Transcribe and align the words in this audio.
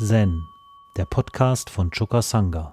Zen, 0.00 0.46
der 0.96 1.06
Podcast 1.06 1.70
von 1.70 1.90
Choka 1.90 2.22
Sangha. 2.22 2.72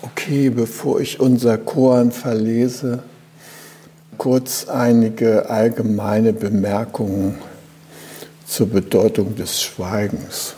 Okay, 0.00 0.50
bevor 0.50 1.00
ich 1.00 1.18
unser 1.18 1.58
Koran 1.58 2.12
verlese, 2.12 3.02
kurz 4.18 4.68
einige 4.68 5.48
allgemeine 5.48 6.32
Bemerkungen 6.32 7.38
zur 8.46 8.68
Bedeutung 8.68 9.36
des 9.36 9.62
Schweigens. 9.62 10.54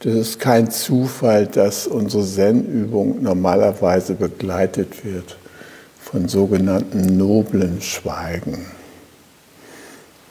Das 0.00 0.14
ist 0.14 0.38
kein 0.38 0.70
Zufall, 0.70 1.48
dass 1.48 1.88
unsere 1.88 2.24
Zen-Übung 2.24 3.20
normalerweise 3.20 4.14
begleitet 4.14 5.04
wird 5.04 5.36
von 6.00 6.28
sogenannten 6.28 7.18
noblen 7.18 7.82
Schweigen. 7.82 8.66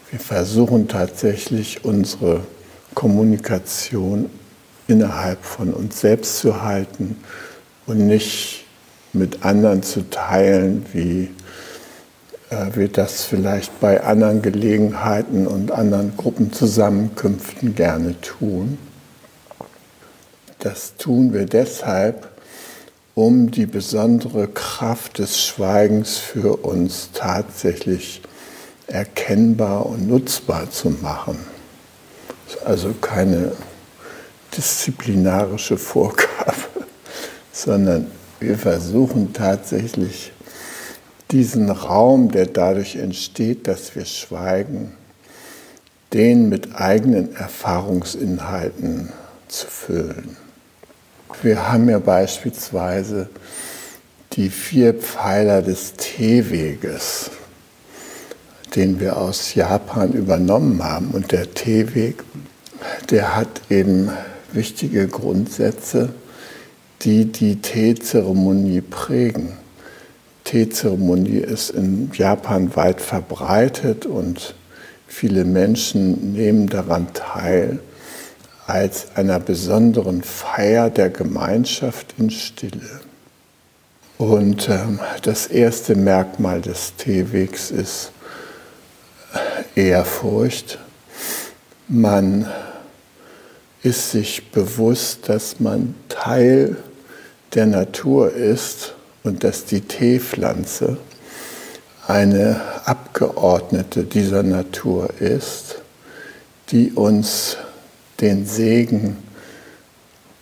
Wir 0.09 0.21
versuchen 0.21 0.87
tatsächlich 0.87 1.83
unsere 1.83 2.39
Kommunikation 2.93 4.29
innerhalb 4.87 5.43
von 5.43 5.73
uns 5.73 5.99
selbst 5.99 6.39
zu 6.39 6.63
halten 6.63 7.17
und 7.85 8.07
nicht 8.07 8.66
mit 9.13 9.43
anderen 9.43 9.83
zu 9.83 10.09
teilen, 10.09 10.85
wie 10.93 11.29
äh, 12.49 12.75
wir 12.75 12.87
das 12.87 13.23
vielleicht 13.23 13.79
bei 13.79 14.03
anderen 14.03 14.41
Gelegenheiten 14.41 15.47
und 15.47 15.71
anderen 15.71 16.15
Gruppenzusammenkünften 16.17 17.75
gerne 17.75 18.19
tun. 18.21 18.77
Das 20.59 20.95
tun 20.97 21.33
wir 21.33 21.45
deshalb, 21.45 22.29
um 23.15 23.51
die 23.51 23.65
besondere 23.65 24.47
Kraft 24.47 25.19
des 25.19 25.41
Schweigens 25.41 26.17
für 26.17 26.57
uns 26.65 27.09
tatsächlich 27.13 28.21
erkennbar 28.87 29.85
und 29.85 30.07
nutzbar 30.07 30.69
zu 30.69 30.89
machen. 30.89 31.37
Also 32.63 32.93
keine 33.01 33.51
disziplinarische 34.55 35.77
Vorgabe, 35.77 36.55
sondern 37.51 38.07
wir 38.39 38.57
versuchen 38.57 39.33
tatsächlich 39.33 40.31
diesen 41.31 41.69
Raum, 41.69 42.31
der 42.31 42.45
dadurch 42.45 42.95
entsteht, 42.95 43.67
dass 43.67 43.95
wir 43.95 44.05
schweigen, 44.05 44.93
den 46.13 46.49
mit 46.49 46.75
eigenen 46.75 47.35
Erfahrungsinhalten 47.35 49.11
zu 49.47 49.67
füllen. 49.67 50.37
Wir 51.41 51.71
haben 51.71 51.89
ja 51.89 51.99
beispielsweise 51.99 53.29
die 54.33 54.49
vier 54.49 54.93
Pfeiler 54.93 55.61
des 55.61 55.93
Teeweges, 55.93 57.31
den 58.75 58.99
wir 58.99 59.17
aus 59.17 59.55
Japan 59.55 60.13
übernommen 60.13 60.83
haben. 60.83 61.11
Und 61.11 61.31
der 61.31 61.53
Teeweg, 61.53 62.23
der 63.09 63.35
hat 63.35 63.61
eben 63.69 64.11
wichtige 64.53 65.07
Grundsätze, 65.07 66.09
die 67.01 67.25
die 67.25 67.61
Teezeremonie 67.61 68.81
prägen. 68.81 69.53
Teezeremonie 70.43 71.39
ist 71.39 71.71
in 71.71 72.11
Japan 72.13 72.75
weit 72.75 73.01
verbreitet 73.01 74.05
und 74.05 74.55
viele 75.07 75.43
Menschen 75.45 76.33
nehmen 76.33 76.67
daran 76.67 77.13
teil 77.13 77.79
als 78.65 79.15
einer 79.15 79.39
besonderen 79.39 80.23
Feier 80.23 80.89
der 80.89 81.09
Gemeinschaft 81.09 82.15
in 82.17 82.29
Stille. 82.29 83.01
Und 84.17 84.67
ähm, 84.67 84.99
das 85.21 85.47
erste 85.47 85.95
Merkmal 85.95 86.61
des 86.61 86.95
Teewegs 86.95 87.71
ist 87.71 88.11
Ehrfurcht. 89.75 90.79
Man 91.87 92.49
ist 93.83 94.11
sich 94.11 94.51
bewusst, 94.51 95.29
dass 95.29 95.59
man 95.59 95.95
Teil 96.09 96.77
der 97.57 97.65
Natur 97.65 98.31
ist 98.31 98.93
und 99.23 99.43
dass 99.43 99.65
die 99.65 99.81
Teepflanze 99.81 100.97
eine 102.05 102.61
Abgeordnete 102.85 104.03
dieser 104.03 104.43
Natur 104.43 105.09
ist, 105.19 105.81
die 106.69 106.91
uns 106.91 107.57
den 108.21 108.45
Segen 108.45 109.17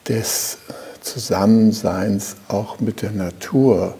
des 0.10 0.58
Zusammenseins 1.00 2.36
auch 2.50 2.82
mit 2.82 3.02
der 3.02 3.12
Natur 3.12 3.96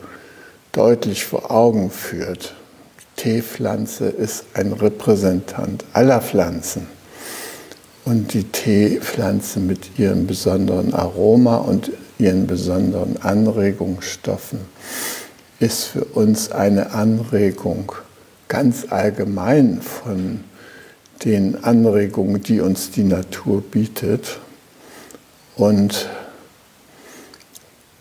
deutlich 0.74 1.24
vor 1.24 1.52
Augen 1.52 1.92
führt. 1.92 2.54
Die 3.00 3.22
Teepflanze 3.22 4.08
ist 4.08 4.44
ein 4.56 4.74
Repräsentant 4.74 5.86
aller 5.94 6.20
Pflanzen. 6.20 6.88
Und 8.04 8.34
die 8.34 8.44
Teepflanze 8.44 9.62
mit 9.62 9.98
ihrem 9.98 10.28
besonderen 10.28 10.94
Aroma 10.94 11.56
und 11.56 11.92
ihren 12.18 12.48
besonderen 12.48 13.22
Anregungsstoffen 13.22 14.60
ist 15.60 15.86
für 15.86 16.06
uns 16.06 16.52
eine 16.52 16.92
Anregung 16.92 17.92
ganz 18.48 18.88
allgemein 18.90 19.82
von 19.82 20.44
den 21.24 21.64
Anregungen, 21.64 22.44
die 22.44 22.60
uns 22.60 22.92
die 22.92 23.04
Natur 23.04 23.62
bietet. 23.62 24.40
Und 25.56 26.10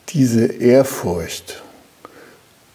diese 0.09 0.47
Ehrfurcht 0.47 1.63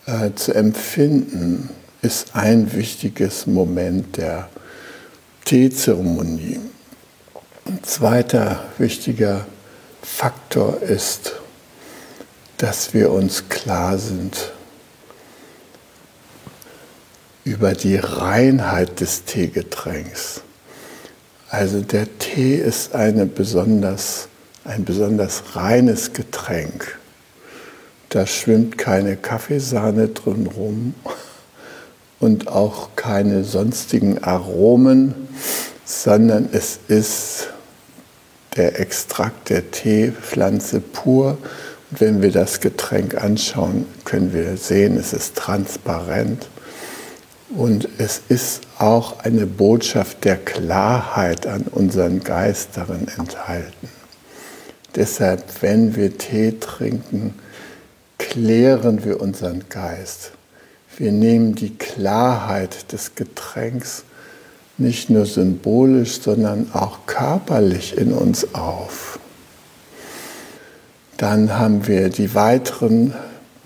äh, 0.06 0.32
zu 0.36 0.54
empfinden, 0.54 1.70
ist 2.02 2.36
ein 2.36 2.74
wichtiges 2.74 3.46
Moment 3.46 4.16
der 4.18 4.50
Teezeremonie. 5.46 6.60
Ein 7.66 7.80
zweiter 7.84 8.64
wichtiger 8.78 9.46
Faktor 10.02 10.82
ist, 10.82 11.34
dass 12.58 12.94
wir 12.94 13.12
uns 13.12 13.50
klar 13.50 13.98
sind 13.98 14.52
über 17.44 17.74
die 17.74 17.96
Reinheit 17.96 19.00
des 19.00 19.24
Teegetränks. 19.24 20.42
Also 21.50 21.82
der 21.82 22.20
Tee 22.20 22.56
ist 22.56 22.94
eine 22.94 23.26
besonders, 23.26 24.28
ein 24.66 24.86
besonders 24.86 25.56
reines 25.56 26.14
Getränk. 26.14 27.00
Da 28.10 28.28
schwimmt 28.28 28.78
keine 28.78 29.18
Kaffeesahne 29.18 30.10
drin 30.10 30.48
rum 30.48 30.94
und 32.20 32.48
auch 32.50 32.90
keine 32.96 33.44
sonstigen 33.44 34.24
Aromen, 34.24 35.16
sondern 35.86 36.50
es 36.52 36.80
ist 36.88 37.48
der 38.60 38.80
Extrakt 38.80 39.50
der 39.50 39.72
Teepflanze 39.72 40.82
pur. 40.82 41.38
Und 41.90 42.02
wenn 42.02 42.22
wir 42.22 42.32
das 42.32 42.60
Getränk 42.60 43.16
anschauen, 43.16 43.86
können 44.04 44.34
wir 44.34 44.58
sehen, 44.58 44.98
es 44.98 45.14
ist 45.14 45.36
transparent. 45.36 46.48
Und 47.56 47.88
es 47.98 48.22
ist 48.28 48.62
auch 48.78 49.20
eine 49.22 49.48
Botschaft 49.48 50.26
der 50.26 50.36
Klarheit 50.36 51.48
an 51.48 51.64
unseren 51.72 52.20
Geist 52.20 52.72
darin 52.76 53.08
enthalten. 53.18 53.90
Deshalb, 54.96 55.44
wenn 55.62 55.96
wir 55.96 56.18
Tee 56.18 56.60
trinken, 56.60 57.36
klären 58.18 59.06
wir 59.06 59.22
unseren 59.22 59.64
Geist. 59.70 60.34
Wir 60.98 61.14
nehmen 61.14 61.56
die 61.56 61.76
Klarheit 61.76 62.92
des 62.92 63.16
Getränks 63.16 64.04
nicht 64.80 65.10
nur 65.10 65.26
symbolisch, 65.26 66.22
sondern 66.22 66.72
auch 66.74 67.00
körperlich 67.06 67.98
in 67.98 68.14
uns 68.14 68.54
auf. 68.54 69.20
Dann 71.18 71.58
haben 71.58 71.88
wir 71.88 72.10
die 72.10 72.34
weiteren 72.34 73.14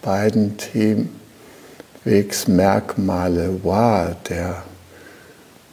beiden 0.02 0.58
Themenwegsmerkmale. 2.04 3.64
Wa, 3.64 4.16
der, 4.28 4.64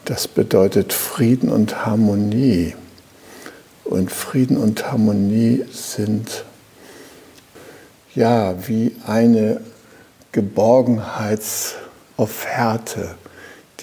das 0.05 0.29
bedeutet 0.29 0.93
Frieden 0.93 1.51
und 1.51 1.87
Harmonie. 1.87 2.75
Und 3.85 4.13
Frieden 4.13 4.59
und 4.59 4.93
Harmonie 4.93 5.65
sind 5.73 6.45
ja 8.15 8.55
wie 8.69 8.95
eine 9.07 9.63
Geborgenheitsofferte 10.33 13.17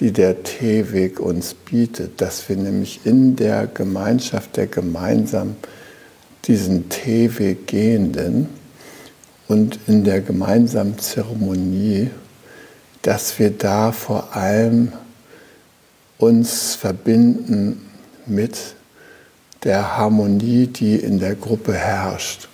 die 0.00 0.12
der 0.12 0.42
Teeweg 0.42 1.20
uns 1.20 1.54
bietet, 1.54 2.20
dass 2.20 2.48
wir 2.48 2.56
nämlich 2.56 3.00
in 3.04 3.36
der 3.36 3.66
Gemeinschaft 3.66 4.56
der 4.56 4.66
gemeinsam 4.66 5.56
diesen 6.44 6.88
Teeweg 6.88 7.66
gehenden 7.66 8.48
und 9.48 9.78
in 9.86 10.04
der 10.04 10.20
gemeinsamen 10.20 10.98
Zeremonie 10.98 12.10
dass 13.02 13.38
wir 13.38 13.50
da 13.50 13.92
vor 13.92 14.36
allem 14.36 14.92
uns 16.18 16.74
verbinden 16.74 17.88
mit 18.26 18.58
der 19.64 19.96
Harmonie, 19.96 20.66
die 20.66 20.96
in 20.96 21.18
der 21.18 21.34
Gruppe 21.34 21.74
herrscht. 21.74 22.48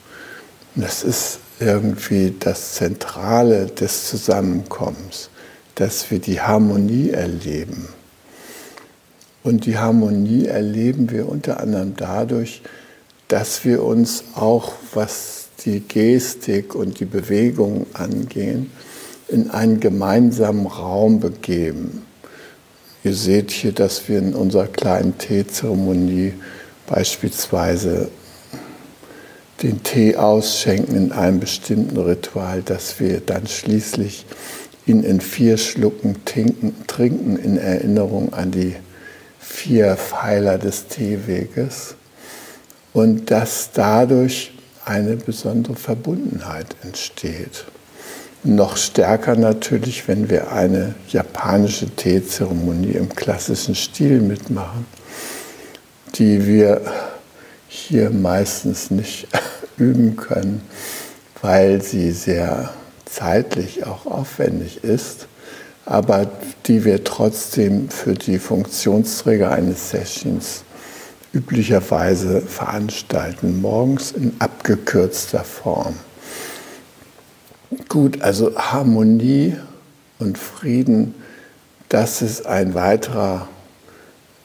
das 0.74 1.02
ist 1.02 1.38
irgendwie 1.60 2.34
das 2.38 2.74
Zentrale 2.74 3.66
des 3.66 4.08
Zusammenkommens, 4.08 5.30
dass 5.74 6.10
wir 6.10 6.18
die 6.18 6.40
Harmonie 6.40 7.10
erleben. 7.10 7.88
Und 9.42 9.66
die 9.66 9.76
Harmonie 9.76 10.46
erleben 10.46 11.10
wir 11.10 11.28
unter 11.28 11.60
anderem 11.60 11.94
dadurch, 11.96 12.62
dass 13.28 13.64
wir 13.64 13.82
uns 13.82 14.24
auch, 14.34 14.72
was 14.94 15.48
die 15.64 15.80
Gestik 15.80 16.74
und 16.74 17.00
die 17.00 17.04
Bewegung 17.04 17.86
angehen, 17.94 18.70
in 19.28 19.50
einen 19.50 19.80
gemeinsamen 19.80 20.66
Raum 20.66 21.20
begeben. 21.20 22.02
Ihr 23.02 23.14
seht 23.14 23.50
hier, 23.50 23.72
dass 23.72 24.08
wir 24.08 24.18
in 24.18 24.34
unserer 24.34 24.66
kleinen 24.66 25.18
Teezeremonie 25.18 26.34
beispielsweise 26.86 28.08
den 29.62 29.82
Tee 29.82 30.16
ausschenken 30.16 30.96
in 30.96 31.12
einem 31.12 31.40
bestimmten 31.40 31.96
Ritual, 31.96 32.62
dass 32.62 33.00
wir 33.00 33.20
dann 33.20 33.46
schließlich 33.46 34.26
ihn 34.86 35.02
in 35.02 35.20
vier 35.20 35.56
Schlucken 35.56 36.24
trinken 36.24 37.36
in 37.36 37.56
Erinnerung 37.56 38.32
an 38.34 38.50
die 38.50 38.76
vier 39.38 39.96
Pfeiler 39.96 40.58
des 40.58 40.88
Teeweges 40.88 41.94
und 42.92 43.30
dass 43.30 43.70
dadurch 43.72 44.52
eine 44.84 45.16
besondere 45.16 45.76
Verbundenheit 45.76 46.76
entsteht. 46.82 47.64
Noch 48.42 48.76
stärker 48.76 49.36
natürlich, 49.36 50.06
wenn 50.06 50.28
wir 50.28 50.52
eine 50.52 50.94
japanische 51.08 51.88
Teezeremonie 51.88 52.92
im 52.92 53.08
klassischen 53.08 53.74
Stil 53.74 54.20
mitmachen, 54.20 54.86
die 56.16 56.46
wir 56.46 56.82
hier 57.68 58.10
meistens 58.10 58.90
nicht 58.90 59.28
üben 59.78 60.16
können, 60.16 60.60
weil 61.40 61.80
sie 61.80 62.10
sehr 62.10 62.70
zeitlich 63.04 63.86
auch 63.86 64.06
aufwendig 64.06 64.84
ist, 64.84 65.26
aber 65.86 66.30
die 66.66 66.84
wir 66.84 67.04
trotzdem 67.04 67.90
für 67.90 68.14
die 68.14 68.38
Funktionsträger 68.38 69.52
eines 69.52 69.90
Sessions 69.90 70.64
üblicherweise 71.32 72.40
veranstalten, 72.40 73.60
morgens 73.60 74.12
in 74.12 74.34
abgekürzter 74.38 75.44
Form. 75.44 75.94
Gut, 77.88 78.22
also 78.22 78.56
Harmonie 78.56 79.56
und 80.20 80.38
Frieden, 80.38 81.14
das 81.88 82.22
ist 82.22 82.46
ein 82.46 82.74
weiterer 82.74 83.48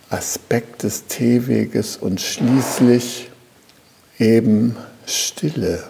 Aspekt 0.10 0.84
des 0.84 1.06
Teeweges 1.06 1.96
und 1.98 2.20
schließlich 2.20 3.30
eben 4.18 4.76
Stille. 5.06 5.84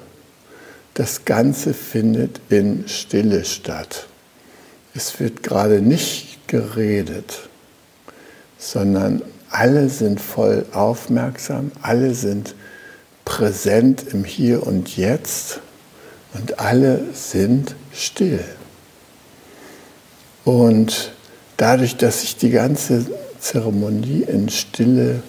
Das 0.99 1.23
Ganze 1.23 1.73
findet 1.73 2.41
in 2.49 2.83
Stille 2.89 3.45
statt. 3.45 4.07
Es 4.93 5.17
wird 5.21 5.43
gerade 5.43 5.79
nicht 5.79 6.45
geredet, 6.49 7.47
sondern 8.57 9.21
alle 9.49 9.87
sind 9.87 10.19
voll 10.19 10.65
aufmerksam, 10.73 11.71
alle 11.81 12.13
sind 12.13 12.53
präsent 13.23 14.11
im 14.11 14.25
Hier 14.25 14.67
und 14.67 14.97
Jetzt 14.97 15.61
und 16.33 16.59
alle 16.59 17.05
sind 17.13 17.75
still. 17.93 18.43
Und 20.43 21.13
dadurch, 21.55 21.95
dass 21.95 22.23
sich 22.23 22.35
die 22.35 22.49
ganze 22.49 23.05
Zeremonie 23.39 24.23
in 24.23 24.49
Stille 24.49 25.23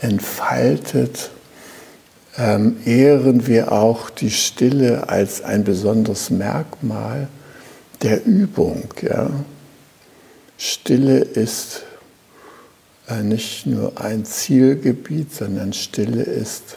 entfaltet, 0.00 1.30
ähm, 2.36 2.76
ehren 2.84 3.46
wir 3.46 3.72
auch 3.72 4.10
die 4.10 4.30
Stille 4.30 5.08
als 5.08 5.42
ein 5.42 5.64
besonderes 5.64 6.28
Merkmal 6.30 7.28
der 8.02 8.26
Übung. 8.26 8.88
Ja? 9.02 9.30
Stille 10.58 11.18
ist 11.18 11.82
äh, 13.08 13.22
nicht 13.22 13.66
nur 13.66 14.00
ein 14.00 14.24
Zielgebiet, 14.24 15.34
sondern 15.34 15.72
Stille 15.72 16.22
ist 16.22 16.76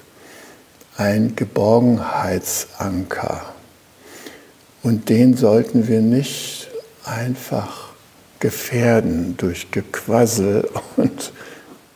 ein 0.98 1.36
Geborgenheitsanker. 1.36 3.54
Und 4.84 5.10
den 5.10 5.36
sollten 5.36 5.88
wir 5.88 6.02
nicht 6.02 6.68
einfach 7.04 7.88
gefährden 8.40 9.36
durch 9.38 9.72
Gequassel 9.72 10.70
und 10.98 11.32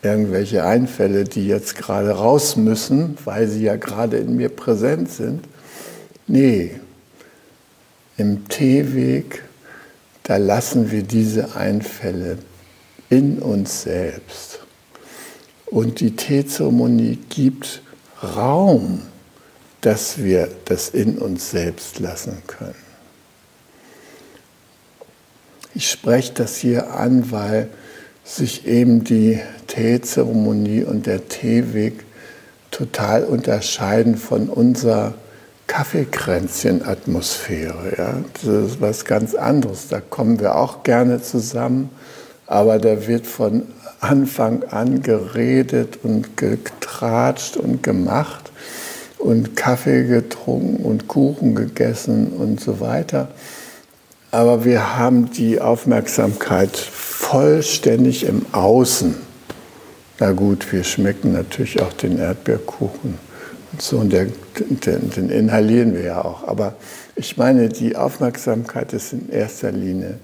irgendwelche 0.03 0.63
Einfälle, 0.65 1.23
die 1.25 1.47
jetzt 1.47 1.75
gerade 1.75 2.11
raus 2.11 2.55
müssen, 2.55 3.17
weil 3.23 3.47
sie 3.47 3.63
ja 3.63 3.75
gerade 3.75 4.17
in 4.17 4.35
mir 4.35 4.49
präsent 4.49 5.11
sind. 5.11 5.47
Nee, 6.27 6.79
im 8.17 8.47
Teeweg, 8.47 9.43
da 10.23 10.37
lassen 10.37 10.91
wir 10.91 11.03
diese 11.03 11.55
Einfälle 11.55 12.37
in 13.09 13.39
uns 13.39 13.83
selbst. 13.83 14.59
Und 15.65 15.99
die 15.99 16.15
Teezeremonie 16.15 17.17
gibt 17.29 17.81
Raum, 18.21 19.01
dass 19.81 20.19
wir 20.19 20.49
das 20.65 20.89
in 20.89 21.17
uns 21.17 21.51
selbst 21.51 21.99
lassen 21.99 22.41
können. 22.47 22.75
Ich 25.73 25.89
spreche 25.89 26.33
das 26.33 26.57
hier 26.57 26.93
an, 26.93 27.31
weil 27.31 27.69
sich 28.35 28.65
eben 28.65 29.03
die 29.03 29.39
Teezeremonie 29.67 30.83
und 30.83 31.05
der 31.05 31.27
Teeweg 31.27 32.05
total 32.71 33.25
unterscheiden 33.25 34.15
von 34.15 34.49
unserer 34.49 35.13
Kaffeekränzchen-Atmosphäre. 35.67 37.93
Ja? 37.97 38.15
Das 38.33 38.43
ist 38.43 38.81
was 38.81 39.05
ganz 39.05 39.35
anderes. 39.35 39.89
Da 39.89 40.01
kommen 40.01 40.39
wir 40.39 40.55
auch 40.55 40.81
gerne 40.83 41.21
zusammen, 41.21 41.91
aber 42.47 42.79
da 42.79 43.05
wird 43.07 43.27
von 43.27 43.67
Anfang 43.99 44.63
an 44.63 45.03
geredet 45.03 45.99
und 46.01 46.37
getratscht 46.37 47.57
und 47.57 47.83
gemacht 47.83 48.51
und 49.17 49.57
Kaffee 49.57 50.05
getrunken 50.05 50.83
und 50.83 51.07
Kuchen 51.07 51.53
gegessen 51.53 52.27
und 52.27 52.59
so 52.59 52.79
weiter. 52.79 53.27
Aber 54.31 54.65
wir 54.65 54.97
haben 54.97 55.29
die 55.31 55.59
Aufmerksamkeit 55.59 56.75
vollständig 57.21 58.25
im 58.25 58.45
Außen. 58.51 59.15
Na 60.19 60.31
gut, 60.31 60.71
wir 60.73 60.83
schmecken 60.83 61.33
natürlich 61.33 61.79
auch 61.81 61.93
den 61.93 62.17
Erdbeerkuchen 62.17 63.17
und 63.71 63.81
so, 63.81 63.99
und 63.99 64.11
der, 64.11 64.27
den, 64.59 65.09
den 65.11 65.29
inhalieren 65.29 65.93
wir 65.93 66.01
ja 66.01 66.25
auch. 66.25 66.47
Aber 66.47 66.75
ich 67.15 67.37
meine, 67.37 67.69
die 67.69 67.95
Aufmerksamkeit 67.95 68.91
ist 68.93 69.13
in 69.13 69.29
erster 69.29 69.71
Linie 69.71 70.19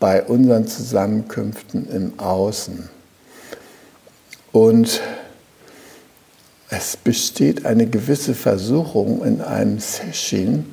bei 0.00 0.22
unseren 0.22 0.66
Zusammenkünften 0.66 1.88
im 1.88 2.18
Außen. 2.18 2.88
Und 4.52 5.00
es 6.68 6.96
besteht 6.96 7.64
eine 7.64 7.86
gewisse 7.86 8.34
Versuchung 8.34 9.24
in 9.24 9.40
einem 9.40 9.78
Session, 9.78 10.66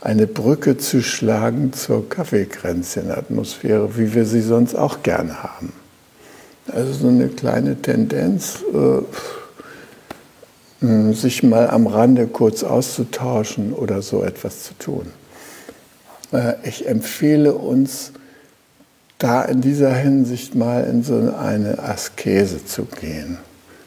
eine 0.00 0.26
Brücke 0.26 0.78
zu 0.78 1.02
schlagen 1.02 1.72
zur 1.72 2.08
Kaffeekränzchen-Atmosphäre, 2.08 3.96
wie 3.98 4.14
wir 4.14 4.24
sie 4.24 4.40
sonst 4.40 4.74
auch 4.74 5.02
gerne 5.02 5.42
haben. 5.42 5.72
Also 6.72 6.92
so 6.92 7.08
eine 7.08 7.28
kleine 7.28 7.80
Tendenz, 7.82 8.60
äh, 8.72 9.02
sich 11.12 11.42
mal 11.42 11.68
am 11.68 11.86
Rande 11.86 12.26
kurz 12.26 12.64
auszutauschen 12.64 13.74
oder 13.74 14.00
so 14.00 14.22
etwas 14.22 14.64
zu 14.64 14.72
tun. 14.78 15.06
Äh, 16.32 16.54
ich 16.62 16.88
empfehle 16.88 17.52
uns, 17.54 18.12
da 19.18 19.42
in 19.42 19.60
dieser 19.60 19.94
Hinsicht 19.94 20.54
mal 20.54 20.84
in 20.84 21.02
so 21.02 21.34
eine 21.38 21.78
Askese 21.78 22.64
zu 22.64 22.86
gehen. 22.86 23.36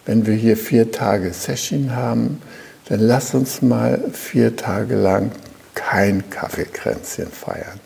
Wenn 0.06 0.28
wir 0.28 0.36
hier 0.36 0.58
vier 0.58 0.92
Tage 0.92 1.34
Session 1.34 1.96
haben, 1.96 2.40
dann 2.88 3.00
lass 3.00 3.34
uns 3.34 3.64
mal 3.64 4.00
vier 4.12 4.56
Tage 4.56 4.96
lang 4.96 5.32
kein 5.74 6.30
Kaffeekränzchen 6.30 7.32
feiern, 7.32 7.80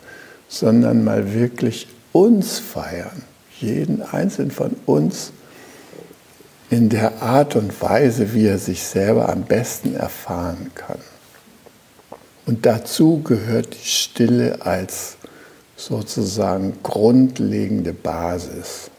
sondern 0.48 1.04
mal 1.04 1.34
wirklich 1.34 1.88
uns 2.12 2.58
feiern, 2.58 3.22
jeden 3.60 4.02
einzelnen 4.02 4.50
von 4.50 4.76
uns 4.86 5.32
in 6.70 6.88
der 6.88 7.22
Art 7.22 7.56
und 7.56 7.80
Weise, 7.80 8.34
wie 8.34 8.46
er 8.46 8.58
sich 8.58 8.82
selber 8.82 9.28
am 9.28 9.42
besten 9.42 9.94
erfahren 9.94 10.70
kann. 10.74 11.00
Und 12.46 12.66
dazu 12.66 13.22
gehört 13.22 13.74
die 13.74 13.88
Stille 13.88 14.62
als 14.62 15.16
sozusagen 15.76 16.78
grundlegende 16.82 17.92
Basis. 17.92 18.90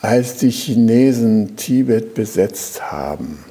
Als 0.00 0.36
die 0.36 0.50
Chinesen 0.50 1.56
Tibet 1.56 2.14
besetzt 2.14 2.90
haben, 2.90 3.44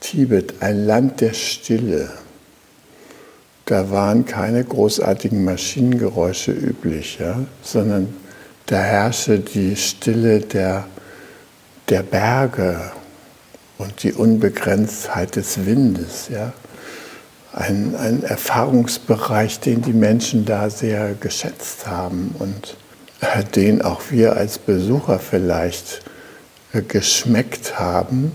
Tibet, 0.00 0.54
ein 0.60 0.86
Land 0.86 1.20
der 1.20 1.32
Stille, 1.32 2.10
da 3.70 3.92
waren 3.92 4.24
keine 4.24 4.64
großartigen 4.64 5.44
Maschinengeräusche 5.44 6.50
üblich, 6.50 7.18
ja, 7.20 7.38
sondern 7.62 8.12
da 8.66 8.78
herrschte 8.78 9.38
die 9.38 9.76
Stille 9.76 10.40
der, 10.40 10.86
der 11.88 12.02
Berge 12.02 12.80
und 13.78 14.02
die 14.02 14.12
Unbegrenztheit 14.12 15.36
des 15.36 15.66
Windes. 15.66 16.28
Ja. 16.32 16.52
Ein, 17.52 17.94
ein 17.94 18.24
Erfahrungsbereich, 18.24 19.60
den 19.60 19.82
die 19.82 19.92
Menschen 19.92 20.44
da 20.44 20.68
sehr 20.68 21.14
geschätzt 21.14 21.86
haben 21.86 22.34
und 22.40 22.76
äh, 23.20 23.44
den 23.44 23.82
auch 23.82 24.00
wir 24.10 24.32
als 24.36 24.58
Besucher 24.58 25.20
vielleicht 25.20 26.00
äh, 26.72 26.82
geschmeckt 26.82 27.78
haben, 27.78 28.32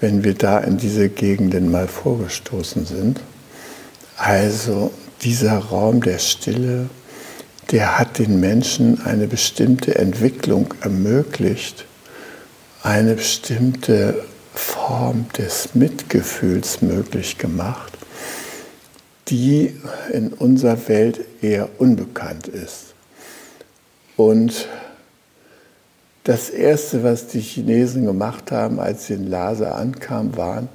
wenn 0.00 0.24
wir 0.24 0.32
da 0.32 0.60
in 0.60 0.78
diese 0.78 1.10
Gegenden 1.10 1.70
mal 1.70 1.88
vorgestoßen 1.88 2.86
sind. 2.86 3.20
Also 4.16 4.92
dieser 5.22 5.58
Raum 5.58 6.02
der 6.02 6.18
Stille, 6.18 6.88
der 7.70 7.98
hat 7.98 8.18
den 8.18 8.40
Menschen 8.40 9.04
eine 9.04 9.26
bestimmte 9.26 9.96
Entwicklung 9.96 10.72
ermöglicht, 10.80 11.84
eine 12.82 13.14
bestimmte 13.14 14.24
Form 14.54 15.26
des 15.36 15.74
Mitgefühls 15.74 16.80
möglich 16.80 17.36
gemacht, 17.36 17.92
die 19.28 19.76
in 20.12 20.32
unserer 20.32 20.88
Welt 20.88 21.20
eher 21.42 21.68
unbekannt 21.78 22.48
ist. 22.48 22.94
Und 24.16 24.68
das 26.24 26.48
Erste, 26.48 27.04
was 27.04 27.26
die 27.26 27.40
Chinesen 27.40 28.06
gemacht 28.06 28.50
haben, 28.50 28.80
als 28.80 29.06
sie 29.06 29.14
in 29.14 29.28
Lhasa 29.28 29.72
ankamen, 29.72 30.36
waren, 30.36 30.68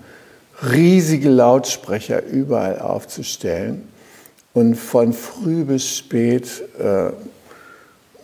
riesige 0.64 1.30
Lautsprecher 1.30 2.24
überall 2.24 2.80
aufzustellen 2.80 3.88
und 4.54 4.76
von 4.76 5.14
früh 5.14 5.64
bis 5.64 5.98
spät 5.98 6.64
äh, 6.80 7.12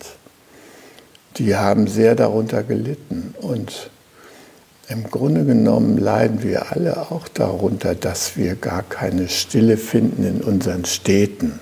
die 1.38 1.56
haben 1.56 1.88
sehr 1.88 2.16
darunter 2.16 2.64
gelitten. 2.64 3.34
Und 3.42 3.90
im 4.90 5.10
Grunde 5.10 5.46
genommen 5.46 5.98
leiden 5.98 6.44
wir 6.44 6.72
alle 6.72 7.10
auch 7.10 7.28
darunter, 7.28 7.96
dass 7.96 8.38
wir 8.38 8.56
gar 8.56 8.84
keine 8.84 9.28
Stille 9.28 9.78
finden 9.78 10.24
in 10.24 10.42
unseren 10.42 10.86
Städten. 10.86 11.60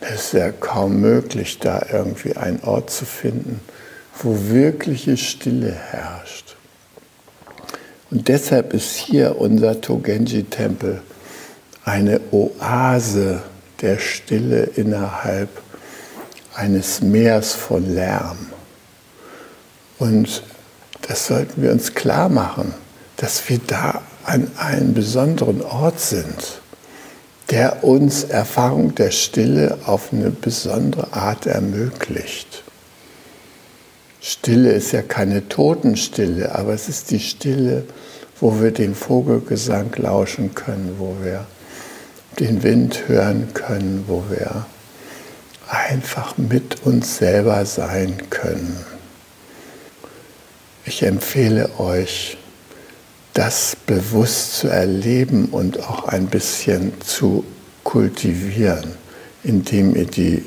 Es 0.00 0.26
ist 0.26 0.32
ja 0.34 0.52
kaum 0.52 1.00
möglich, 1.00 1.58
da 1.58 1.84
irgendwie 1.90 2.36
einen 2.36 2.60
Ort 2.62 2.90
zu 2.90 3.04
finden, 3.04 3.60
wo 4.22 4.36
wirkliche 4.50 5.16
Stille 5.16 5.72
herrscht. 5.72 6.56
Und 8.10 8.28
deshalb 8.28 8.72
ist 8.72 8.94
hier 8.94 9.40
unser 9.40 9.80
Togenji-Tempel 9.80 11.02
eine 11.86 12.20
Oase 12.32 13.42
der 13.80 13.98
Stille 13.98 14.64
innerhalb 14.64 15.48
eines 16.54 17.00
Meers 17.00 17.54
von 17.54 17.94
Lärm. 17.94 18.50
Und 19.98 20.42
das 21.02 21.28
sollten 21.28 21.62
wir 21.62 21.70
uns 21.70 21.94
klar 21.94 22.28
machen, 22.28 22.74
dass 23.16 23.48
wir 23.48 23.60
da 23.64 24.02
an 24.24 24.50
einem 24.58 24.94
besonderen 24.94 25.62
Ort 25.62 26.00
sind, 26.00 26.60
der 27.50 27.84
uns 27.84 28.24
Erfahrung 28.24 28.96
der 28.96 29.12
Stille 29.12 29.78
auf 29.86 30.12
eine 30.12 30.30
besondere 30.30 31.12
Art 31.12 31.46
ermöglicht. 31.46 32.64
Stille 34.20 34.72
ist 34.72 34.90
ja 34.90 35.02
keine 35.02 35.48
Totenstille, 35.48 36.52
aber 36.52 36.72
es 36.72 36.88
ist 36.88 37.12
die 37.12 37.20
Stille, 37.20 37.84
wo 38.40 38.60
wir 38.60 38.72
den 38.72 38.96
Vogelgesang 38.96 39.92
lauschen 39.96 40.52
können, 40.56 40.96
wo 40.98 41.16
wir 41.22 41.46
den 42.38 42.62
Wind 42.62 43.08
hören 43.08 43.52
können, 43.54 44.04
wo 44.06 44.24
wir 44.28 44.66
einfach 45.68 46.36
mit 46.36 46.84
uns 46.84 47.16
selber 47.16 47.64
sein 47.64 48.16
können. 48.30 48.84
Ich 50.84 51.02
empfehle 51.02 51.80
euch, 51.80 52.36
das 53.34 53.76
bewusst 53.86 54.56
zu 54.56 54.68
erleben 54.68 55.46
und 55.46 55.80
auch 55.80 56.08
ein 56.08 56.26
bisschen 56.26 56.92
zu 57.00 57.44
kultivieren, 57.84 58.92
indem 59.42 59.94
ihr 59.94 60.06
die 60.06 60.44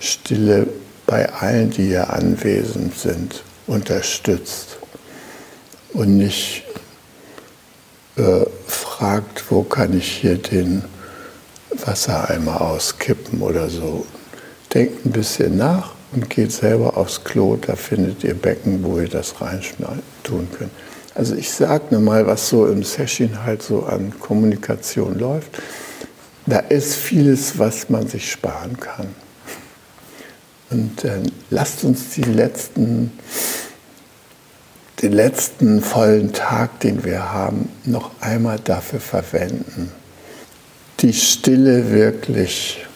Stille 0.00 0.66
bei 1.06 1.32
allen, 1.32 1.70
die 1.70 1.86
hier 1.86 2.10
anwesend 2.10 2.98
sind, 2.98 3.42
unterstützt 3.66 4.78
und 5.92 6.16
nicht 6.16 6.64
äh, 8.16 8.44
fragt, 8.66 9.50
wo 9.50 9.62
kann 9.62 9.96
ich 9.96 10.10
hier 10.10 10.36
den 10.36 10.84
Wassereimer 11.76 12.60
auskippen 12.60 13.40
oder 13.40 13.68
so. 13.68 14.06
Denkt 14.72 15.06
ein 15.06 15.12
bisschen 15.12 15.56
nach 15.56 15.94
und 16.12 16.30
geht 16.30 16.52
selber 16.52 16.96
aufs 16.96 17.24
Klo, 17.24 17.56
da 17.56 17.76
findet 17.76 18.24
ihr 18.24 18.34
Becken, 18.34 18.82
wo 18.82 18.98
ihr 18.98 19.08
das 19.08 19.40
rein 19.40 19.60
tun 20.22 20.48
könnt. 20.56 20.70
Also 21.14 21.34
ich 21.34 21.50
sage 21.50 21.84
nur 21.90 22.00
mal, 22.00 22.26
was 22.26 22.48
so 22.48 22.66
im 22.66 22.82
Session 22.82 23.44
halt 23.44 23.62
so 23.62 23.84
an 23.84 24.12
Kommunikation 24.20 25.18
läuft. 25.18 25.60
Da 26.46 26.58
ist 26.58 26.94
vieles, 26.94 27.58
was 27.58 27.90
man 27.90 28.08
sich 28.08 28.30
sparen 28.30 28.78
kann. 28.78 29.08
Und 30.70 31.04
äh, 31.04 31.20
lasst 31.50 31.84
uns 31.84 32.10
die 32.10 32.22
letzten, 32.22 33.12
den 35.02 35.12
letzten 35.12 35.82
vollen 35.82 36.32
Tag, 36.32 36.80
den 36.80 37.04
wir 37.04 37.32
haben, 37.32 37.68
noch 37.84 38.12
einmal 38.20 38.58
dafür 38.60 39.00
verwenden 39.00 39.92
die 41.02 41.14
Stille 41.14 41.90
wirklich 41.90 42.86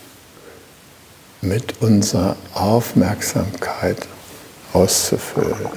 mit 1.41 1.81
unserer 1.81 2.37
Aufmerksamkeit 2.53 4.07
auszufüllen, 4.75 5.69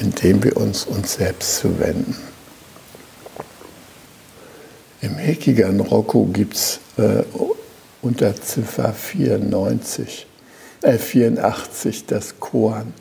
indem 0.00 0.42
wir 0.42 0.56
uns 0.56 0.84
uns 0.84 1.14
selbst 1.14 1.58
zuwenden. 1.58 2.16
Im 5.00 5.16
Hekigan 5.16 5.78
Roku 5.78 6.26
gibt 6.26 6.54
es 6.54 6.80
äh, 6.96 7.22
unter 8.02 8.34
Ziffer 8.40 8.92
94, 8.92 10.26
äh 10.82 10.98
84 10.98 12.06
das 12.06 12.40
Koan. 12.40 12.92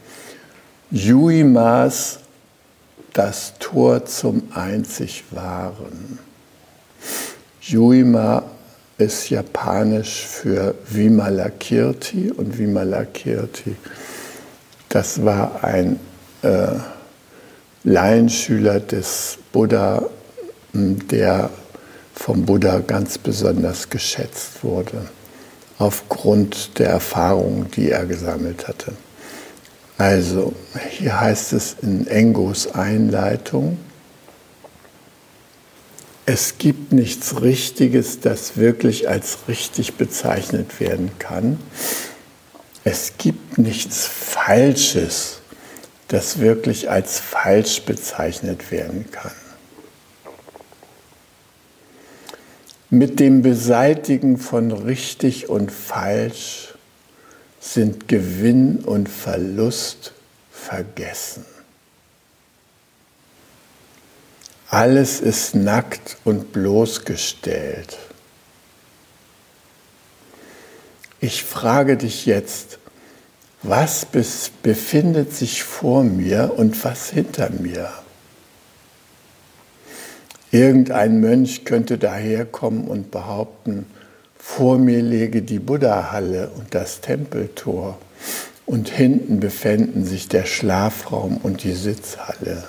Yuimas 0.91 2.19
das 3.17 3.53
Tor 3.57 4.05
zum 4.05 4.43
einzig 4.53 5.23
Wahren. 5.31 6.19
Juima 7.59 8.43
ist 8.99 9.31
japanisch 9.31 10.23
für 10.27 10.75
Vimalakirti 10.87 12.31
und 12.31 12.57
Vimalakirti, 12.57 13.75
das 14.89 15.25
war 15.25 15.63
ein 15.63 15.99
äh, 16.43 16.67
Laienschüler 17.83 18.79
des 18.79 19.39
Buddha, 19.51 20.03
der 20.73 21.49
vom 22.13 22.45
Buddha 22.45 22.79
ganz 22.85 23.17
besonders 23.17 23.89
geschätzt 23.89 24.63
wurde, 24.63 25.07
aufgrund 25.79 26.77
der 26.77 26.89
Erfahrungen, 26.89 27.69
die 27.75 27.89
er 27.89 28.05
gesammelt 28.05 28.67
hatte. 28.67 28.93
Also, 29.97 30.53
hier 30.91 31.19
heißt 31.19 31.53
es 31.53 31.77
in 31.81 32.05
Engos 32.07 32.67
Einleitung, 32.67 33.79
es 36.29 36.57
gibt 36.57 36.91
nichts 36.91 37.41
Richtiges, 37.41 38.19
das 38.19 38.57
wirklich 38.57 39.07
als 39.07 39.47
richtig 39.47 39.93
bezeichnet 39.95 40.81
werden 40.81 41.09
kann. 41.19 41.57
Es 42.83 43.13
gibt 43.17 43.57
nichts 43.57 44.05
Falsches, 44.05 45.39
das 46.09 46.39
wirklich 46.39 46.91
als 46.91 47.19
falsch 47.19 47.81
bezeichnet 47.83 48.71
werden 48.71 49.09
kann. 49.09 49.31
Mit 52.89 53.21
dem 53.21 53.41
Beseitigen 53.41 54.37
von 54.37 54.73
richtig 54.73 55.47
und 55.47 55.71
falsch 55.71 56.73
sind 57.73 58.07
Gewinn 58.07 58.77
und 58.79 59.09
Verlust 59.09 60.13
vergessen. 60.51 61.45
Alles 64.69 65.21
ist 65.21 65.55
nackt 65.55 66.17
und 66.23 66.51
bloßgestellt. 66.51 67.97
ich 71.19 71.43
frage 71.43 71.97
dich 71.97 72.25
jetzt, 72.25 72.79
was 73.63 74.07
befindet 74.61 75.33
sich 75.33 75.63
vor 75.63 76.03
mir 76.03 76.53
und 76.55 76.83
was 76.85 77.09
hinter 77.09 77.49
mir? 77.49 77.91
Irgendein 80.51 81.19
Mönch 81.19 81.65
könnte 81.65 81.97
daherkommen 81.97 82.87
und 82.87 83.11
behaupten, 83.11 83.85
vor 84.47 84.79
mir 84.79 85.03
lege 85.03 85.43
die 85.43 85.59
Buddha-Halle 85.59 86.49
und 86.55 86.73
das 86.73 87.01
Tempeltor 87.01 87.99
und 88.65 88.89
hinten 88.89 89.39
befänden 89.39 90.03
sich 90.03 90.29
der 90.29 90.45
Schlafraum 90.45 91.37
und 91.37 91.63
die 91.63 91.73
Sitzhalle. 91.73 92.63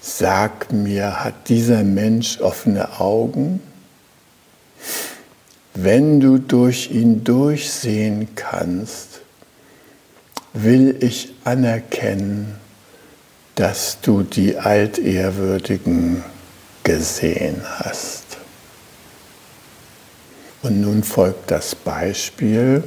Sag 0.00 0.72
mir, 0.72 1.22
hat 1.24 1.48
dieser 1.48 1.82
Mensch 1.82 2.40
offene 2.40 3.00
Augen? 3.00 3.60
Wenn 5.74 6.20
du 6.20 6.38
durch 6.38 6.92
ihn 6.92 7.24
durchsehen 7.24 8.28
kannst, 8.36 9.20
will 10.54 10.96
ich 11.00 11.34
anerkennen, 11.44 12.54
dass 13.56 13.98
du 14.00 14.22
die 14.22 14.56
Altehrwürdigen 14.56 16.22
gesehen 16.84 17.60
hast. 17.64 18.21
Und 20.62 20.80
nun 20.80 21.02
folgt 21.02 21.50
das 21.50 21.74
Beispiel. 21.74 22.84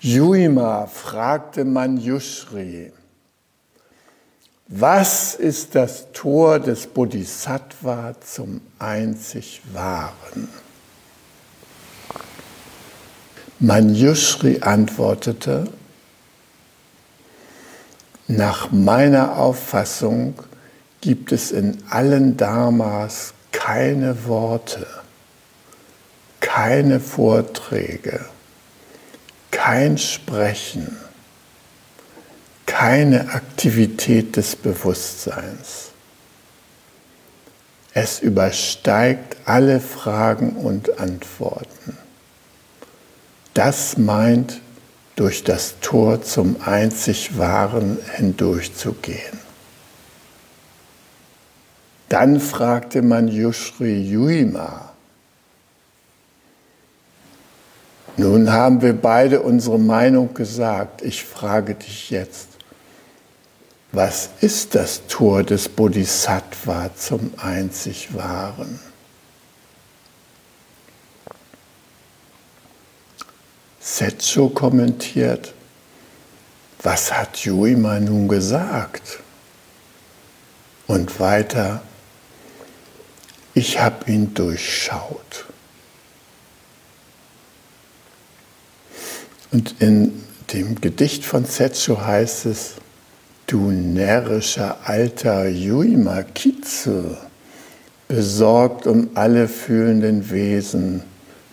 Juima 0.00 0.86
fragte 0.86 1.64
Manjushri, 1.64 2.92
was 4.66 5.34
ist 5.34 5.74
das 5.74 6.12
Tor 6.12 6.58
des 6.58 6.86
Bodhisattva 6.86 8.14
zum 8.20 8.60
einzig 8.78 9.62
Wahren? 9.72 10.48
Manjushri 13.60 14.60
antwortete, 14.60 15.68
nach 18.26 18.70
meiner 18.70 19.38
Auffassung 19.38 20.34
gibt 21.00 21.32
es 21.32 21.52
in 21.52 21.82
allen 21.90 22.36
Dharmas 22.36 23.34
keine 23.52 24.26
Worte, 24.26 24.86
keine 26.40 27.00
Vorträge, 27.00 28.24
kein 29.50 29.98
Sprechen, 29.98 30.96
keine 32.66 33.32
Aktivität 33.32 34.36
des 34.36 34.56
Bewusstseins. 34.56 35.90
Es 37.94 38.20
übersteigt 38.20 39.36
alle 39.44 39.80
Fragen 39.80 40.52
und 40.52 41.00
Antworten. 41.00 41.96
Das 43.54 43.96
meint, 43.96 44.60
durch 45.16 45.42
das 45.42 45.80
Tor 45.80 46.22
zum 46.22 46.62
einzig 46.64 47.38
Wahren 47.38 47.98
hindurchzugehen. 48.14 49.47
Dann 52.08 52.40
fragte 52.40 53.02
man 53.02 53.28
Yushri 53.28 54.00
Yuima. 54.02 54.88
Nun 58.16 58.50
haben 58.50 58.82
wir 58.82 58.94
beide 58.94 59.42
unsere 59.42 59.78
Meinung 59.78 60.34
gesagt. 60.34 61.02
Ich 61.02 61.22
frage 61.22 61.74
dich 61.74 62.10
jetzt, 62.10 62.48
was 63.92 64.30
ist 64.40 64.74
das 64.74 65.06
Tor 65.06 65.44
des 65.44 65.68
Bodhisattva 65.68 66.90
zum 66.96 67.32
einzig 67.36 68.14
Wahren? 68.14 68.80
Setcho 73.80 74.48
kommentiert, 74.48 75.54
was 76.82 77.12
hat 77.12 77.38
Yuima 77.38 78.00
nun 78.00 78.28
gesagt? 78.28 79.20
Und 80.86 81.18
weiter, 81.20 81.82
ich 83.58 83.80
habe 83.80 84.10
ihn 84.10 84.34
durchschaut. 84.34 85.46
Und 89.50 89.74
in 89.80 90.22
dem 90.52 90.80
Gedicht 90.80 91.24
von 91.24 91.44
Setsu 91.44 92.00
heißt 92.00 92.46
es, 92.46 92.74
du 93.48 93.72
närrischer 93.72 94.78
alter 94.84 95.48
Yuima 95.48 96.22
Kitsu, 96.22 97.16
besorgt 98.06 98.86
um 98.86 99.10
alle 99.14 99.48
fühlenden 99.48 100.30
Wesen, 100.30 101.02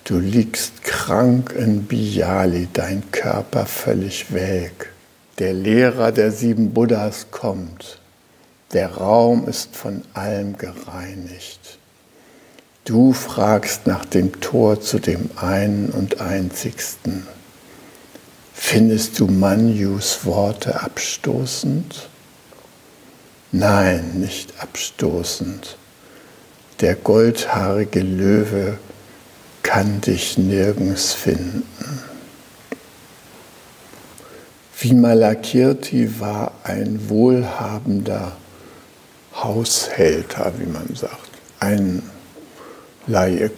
du 0.03 0.19
liegst 0.19 0.83
krank 0.83 1.55
in 1.57 1.85
Biyali, 1.85 2.67
dein 2.71 3.01
Körper 3.11 3.65
völlig 3.65 4.31
welk. 4.31 4.91
Der 5.39 5.53
Lehrer 5.53 6.11
der 6.11 6.31
sieben 6.31 6.71
Buddhas 6.71 7.27
kommt, 7.31 7.99
der 8.73 8.91
Raum 8.91 9.47
ist 9.47 9.75
von 9.75 10.03
allem 10.13 10.55
gereinigt. 10.57 11.74
Du 12.85 13.13
fragst 13.13 13.87
nach 13.87 14.05
dem 14.05 14.39
Tor 14.41 14.79
zu 14.79 14.99
dem 14.99 15.31
einen 15.37 15.89
und 15.89 16.21
einzigsten. 16.21 17.25
Findest 18.53 19.19
du 19.19 19.25
Manjus 19.25 20.23
Worte 20.23 20.83
abstoßend? 20.83 22.07
Nein, 23.51 24.19
nicht 24.19 24.61
abstoßend. 24.61 25.77
Der 26.79 26.93
goldhaarige 26.93 28.01
Löwe 28.01 28.77
kann 29.63 30.01
dich 30.01 30.37
nirgends 30.37 31.11
finden. 31.11 31.63
Vimalakirti 34.77 36.19
war 36.19 36.51
ein 36.63 37.09
wohlhabender 37.09 38.33
Haushälter, 39.33 40.53
wie 40.59 40.67
man 40.67 40.95
sagt, 40.95 41.31
ein 41.59 42.03
Laie. 43.07 43.51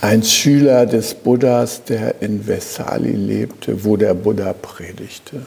Ein 0.00 0.22
Schüler 0.22 0.86
des 0.86 1.14
Buddhas, 1.14 1.84
der 1.84 2.22
in 2.22 2.46
Vesali 2.46 3.12
lebte, 3.12 3.84
wo 3.84 3.96
der 3.96 4.14
Buddha 4.14 4.52
predigte. 4.52 5.42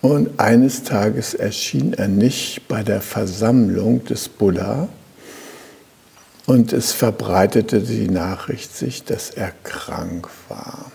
Und 0.00 0.38
eines 0.38 0.82
Tages 0.82 1.34
erschien 1.34 1.94
er 1.94 2.08
nicht 2.08 2.68
bei 2.68 2.82
der 2.82 3.00
Versammlung 3.00 4.04
des 4.04 4.28
Buddha 4.28 4.88
und 6.46 6.72
es 6.72 6.92
verbreitete 6.92 7.80
die 7.80 8.08
Nachricht 8.08 8.76
sich, 8.76 9.04
dass 9.04 9.30
er 9.30 9.52
krank 9.62 10.28
war. 10.48 10.92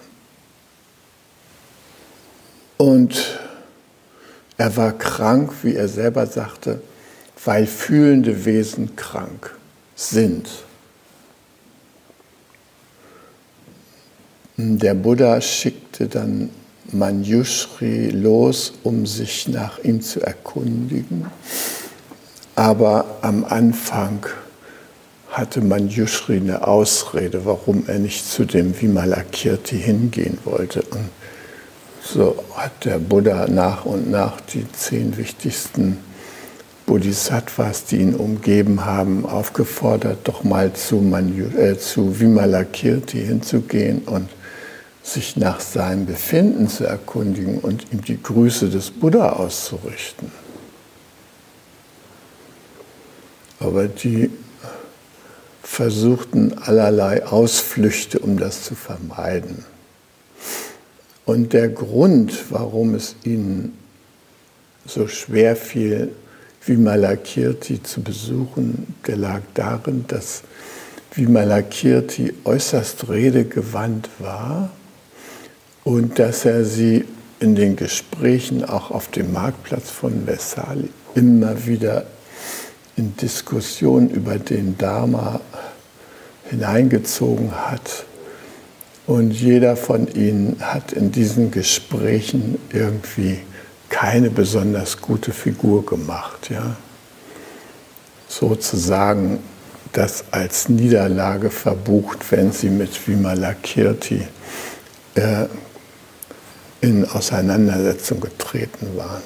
Und 2.77 3.39
er 4.57 4.77
war 4.77 4.97
krank, 4.97 5.51
wie 5.63 5.75
er 5.75 5.87
selber 5.87 6.27
sagte, 6.27 6.81
weil 7.43 7.65
fühlende 7.65 8.45
Wesen 8.45 8.95
krank 8.95 9.55
sind. 9.99 10.47
Der 14.55 14.93
Buddha 14.93 15.41
schickte 15.41 16.07
dann 16.07 16.49
Manjushri 16.91 18.09
los, 18.09 18.73
um 18.83 19.05
sich 19.05 19.47
nach 19.47 19.79
ihm 19.79 20.01
zu 20.01 20.21
erkundigen. 20.21 21.27
Aber 22.55 23.17
am 23.21 23.43
Anfang 23.45 24.25
hatte 25.29 25.61
Manjushri 25.61 26.37
eine 26.37 26.65
Ausrede, 26.65 27.45
warum 27.45 27.83
er 27.87 27.99
nicht 27.99 28.25
zu 28.25 28.45
dem 28.45 28.79
Vimalakirti 28.79 29.77
hingehen 29.77 30.37
wollte. 30.45 30.81
Und 30.81 31.09
so 32.01 32.43
hat 32.55 32.85
der 32.85 32.99
Buddha 32.99 33.47
nach 33.47 33.85
und 33.85 34.09
nach 34.09 34.39
die 34.41 34.65
zehn 34.71 35.17
wichtigsten 35.17 35.97
Bodhisattvas, 36.89 37.85
die 37.85 37.97
ihn 37.97 38.15
umgeben 38.15 38.83
haben, 38.83 39.23
aufgefordert, 39.23 40.21
doch 40.23 40.43
mal 40.43 40.73
zu, 40.73 40.95
Manju, 40.95 41.55
äh, 41.55 41.77
zu 41.77 42.19
Vimalakirti 42.19 43.23
hinzugehen 43.23 43.99
und 44.07 44.27
sich 45.03 45.37
nach 45.37 45.59
seinem 45.59 46.07
Befinden 46.07 46.67
zu 46.67 46.85
erkundigen 46.85 47.59
und 47.59 47.93
ihm 47.93 48.01
die 48.01 48.19
Grüße 48.19 48.69
des 48.69 48.89
Buddha 48.89 49.33
auszurichten. 49.33 50.31
Aber 53.59 53.87
die 53.87 54.31
versuchten 55.61 56.57
allerlei 56.57 57.23
Ausflüchte, 57.23 58.17
um 58.17 58.39
das 58.39 58.63
zu 58.63 58.73
vermeiden. 58.73 59.63
Und 61.23 61.53
der 61.53 61.69
Grund, 61.69 62.33
warum 62.49 62.95
es 62.95 63.15
ihnen 63.23 63.77
so 64.87 65.07
schwer 65.07 65.55
fiel, 65.55 66.15
Vimalakirti 66.65 67.81
zu 67.81 68.01
besuchen, 68.01 68.95
der 69.07 69.17
lag 69.17 69.41
darin, 69.53 70.05
dass 70.07 70.43
Vimalakirti 71.13 72.33
äußerst 72.43 73.09
redegewandt 73.09 74.09
war 74.19 74.69
und 75.83 76.19
dass 76.19 76.45
er 76.45 76.65
sie 76.65 77.05
in 77.39 77.55
den 77.55 77.75
Gesprächen 77.75 78.63
auch 78.65 78.91
auf 78.91 79.07
dem 79.09 79.33
Marktplatz 79.33 79.89
von 79.89 80.27
Vesali 80.27 80.89
immer 81.15 81.65
wieder 81.65 82.05
in 82.95 83.15
Diskussionen 83.15 84.09
über 84.09 84.37
den 84.37 84.77
Dharma 84.77 85.39
hineingezogen 86.49 87.51
hat. 87.51 88.05
Und 89.07 89.31
jeder 89.31 89.75
von 89.75 90.07
ihnen 90.13 90.57
hat 90.59 90.91
in 90.91 91.11
diesen 91.11 91.49
Gesprächen 91.49 92.59
irgendwie 92.71 93.39
keine 93.89 94.29
besonders 94.29 95.01
gute 95.01 95.31
Figur 95.31 95.85
gemacht. 95.85 96.49
Ja? 96.49 96.75
Sozusagen 98.27 99.39
das 99.91 100.25
als 100.31 100.69
Niederlage 100.69 101.49
verbucht, 101.49 102.31
wenn 102.31 102.51
sie 102.51 102.69
mit 102.69 103.07
Vimalakirti 103.07 104.27
äh, 105.15 105.45
in 106.81 107.05
Auseinandersetzung 107.09 108.21
getreten 108.21 108.95
waren. 108.95 109.23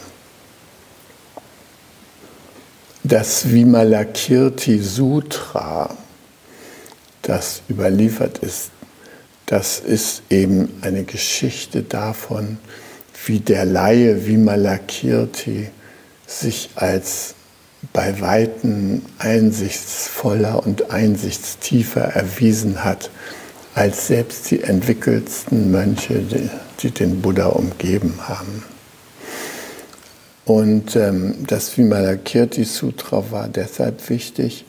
Das 3.04 3.52
Vimalakirti 3.52 4.80
Sutra, 4.80 5.93
das 7.21 7.62
überliefert 7.69 8.38
ist, 8.39 8.71
das 9.45 9.80
ist 9.80 10.23
eben 10.30 10.71
eine 10.82 11.04
Geschichte 11.04 11.84
davon, 11.84 12.58
wie 13.26 13.39
der 13.39 13.65
Laie 13.65 14.26
Vimalakirti 14.26 15.69
sich 16.28 16.69
als 16.76 17.36
bei 17.91 18.19
Weitem 18.21 19.02
einsichtsvoller 19.19 20.65
und 20.65 20.91
einsichtstiefer 20.91 22.02
erwiesen 22.02 22.84
hat 22.84 23.10
als 23.76 24.08
selbst 24.08 24.52
die 24.52 24.62
entwickelsten 24.62 25.71
Mönche, 25.71 26.19
die, 26.19 26.49
die 26.80 26.91
den 26.91 27.21
Buddha 27.21 27.47
umgeben 27.47 28.19
haben. 28.28 28.63
Und 30.45 30.95
ähm, 30.95 31.36
das 31.47 31.76
Vimalakirti 31.78 32.65
Sutra 32.65 33.32
war 33.32 33.47
deshalb 33.47 34.10
wichtig, 34.10 34.65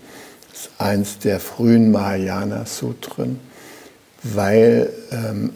ist 0.52 0.70
eins 0.78 1.18
der 1.18 1.40
frühen 1.40 1.90
Mahayana 1.90 2.64
Sutren, 2.64 3.40
weil 4.22 4.90
ähm, 5.10 5.52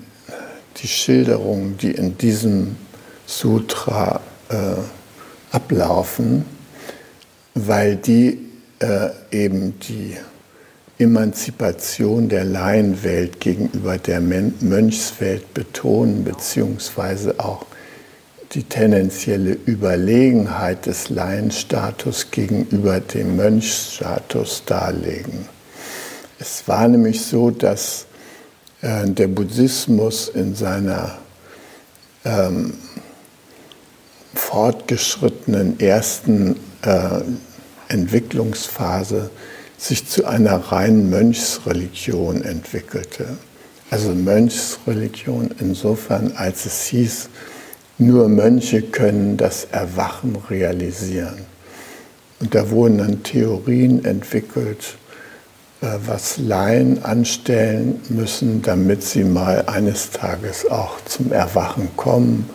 die 0.83 0.89
Schilderungen, 0.89 1.77
die 1.79 1.93
in 1.93 2.17
diesem 2.19 2.77
Sutra 3.27 4.21
äh, 4.49 4.55
ablaufen, 5.53 6.45
weil 7.55 7.97
die 7.97 8.39
äh, 8.81 9.11
eben 9.31 9.79
die 9.81 10.17
Emanzipation 10.99 12.29
der 12.29 12.45
Laienwelt 12.45 13.41
gegenüber 13.41 13.99
der 13.99 14.21
Mönchswelt 14.21 15.55
betonen, 15.55 16.25
beziehungsweise 16.25 17.39
auch 17.39 17.67
die 18.53 18.65
tendenzielle 18.65 19.57
Überlegenheit 19.67 20.87
des 20.87 21.11
Laienstatus 21.11 22.31
gegenüber 22.31 22.99
dem 23.01 23.37
Mönchsstatus 23.37 24.63
darlegen. 24.65 25.49
Es 26.41 26.67
war 26.67 26.89
nämlich 26.89 27.21
so, 27.21 27.51
dass 27.51 28.08
äh, 28.83 29.09
der 29.09 29.29
Buddhismus 29.29 30.29
in 30.29 30.55
seiner 30.55 31.19
ähm, 32.25 32.75
fortgeschrittenen 34.35 35.81
ersten 35.81 36.57
äh, 36.83 37.21
Entwicklungsphase 37.89 39.31
sich 39.77 40.07
zu 40.07 40.27
einer 40.27 40.57
reinen 40.57 41.09
Mönchsreligion 41.09 42.43
entwickelte. 42.43 43.39
Also 43.91 44.11
Mönchsreligion 44.11 45.51
insofern, 45.61 46.33
als 46.37 46.67
es 46.67 46.85
hieß, 46.87 47.29
nur 47.99 48.29
Mönche 48.29 48.83
können 48.83 49.37
das 49.37 49.67
Erwachen 49.73 50.37
realisieren. 50.51 51.47
Und 52.41 52.55
da 52.55 52.71
wurden 52.71 52.99
dann 52.99 53.23
Theorien 53.23 54.05
entwickelt, 54.05 54.97
was 55.81 56.39
Laien 56.39 57.05
anstellen 57.05 58.01
müssen, 58.09 58.63
damit 58.63 59.03
sie 59.03 59.25
mal 59.25 59.65
eines 59.67 60.11
Tages 60.11 60.69
auch 60.69 61.01
zum 61.05 61.33
Erwachen 61.33 61.89
kommen. 61.97 62.51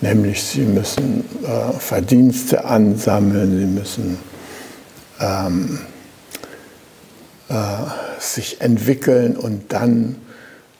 Nämlich 0.00 0.42
sie 0.42 0.62
müssen 0.62 1.24
äh, 1.44 1.72
Verdienste 1.78 2.64
ansammeln, 2.64 3.58
sie 3.58 3.66
müssen 3.66 4.18
ähm, 5.20 5.80
äh, 7.48 7.54
sich 8.18 8.60
entwickeln 8.60 9.36
und 9.36 9.72
dann 9.72 10.16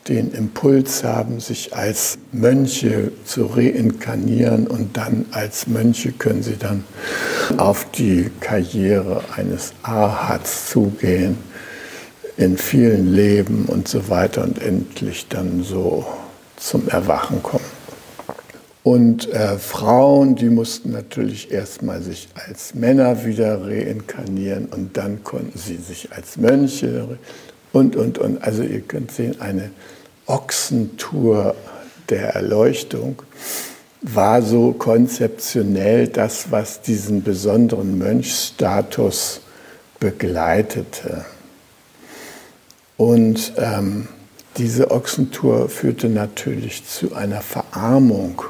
den 0.09 0.33
Impuls 0.33 1.05
haben, 1.05 1.39
sich 1.39 1.75
als 1.77 2.19
Mönche 2.33 3.13
zu 3.25 3.47
reinkarnieren 3.47 4.67
und 4.67 4.97
dann 4.97 5.27
als 5.31 5.69
Mönche 5.69 6.11
können 6.11 6.43
sie 6.43 6.57
dann 6.57 6.85
auf 7.59 7.87
die 7.93 8.31
Karriere 8.41 9.23
eines 9.37 9.73
Arhats 9.83 10.71
zugehen, 10.71 11.37
in 12.37 12.57
vielen 12.57 13.13
Leben 13.13 13.67
und 13.67 13.89
so 13.89 14.09
weiter 14.09 14.43
und 14.45 14.61
endlich 14.61 15.27
dann 15.29 15.63
so 15.63 16.05
zum 16.57 16.89
Erwachen 16.89 17.43
kommen. 17.43 17.65
Und 18.85 19.31
äh, 19.33 19.59
Frauen, 19.59 20.35
die 20.35 20.49
mussten 20.49 20.91
natürlich 20.91 21.53
erstmal 21.53 22.03
sich 22.03 22.29
als 22.35 22.75
Männer 22.75 23.25
wieder 23.25 23.65
reinkarnieren 23.65 24.67
und 24.67 24.97
dann 24.97 25.23
konnten 25.23 25.57
sie 25.57 25.77
sich 25.77 26.13
als 26.13 26.37
Mönche 26.37 27.19
und, 27.73 27.95
und, 27.95 28.19
und. 28.19 28.43
Also 28.43 28.65
ihr 28.65 28.81
könnt 28.81 29.13
sehen, 29.13 29.41
eine 29.41 29.71
Ochsentour 30.27 31.55
der 32.09 32.35
Erleuchtung 32.35 33.23
war 34.01 34.43
so 34.43 34.73
konzeptionell 34.73 36.09
das, 36.09 36.51
was 36.51 36.83
diesen 36.83 37.23
besonderen 37.23 37.99
Mönchsstatus 37.99 39.43
begleitete. 40.01 41.25
Und 42.97 43.53
ähm, 43.57 44.09
diese 44.59 44.91
Ochsentour 44.91 45.69
führte 45.69 46.09
natürlich 46.09 46.87
zu 46.87 47.15
einer 47.15 47.41
Verarmung 47.41 48.43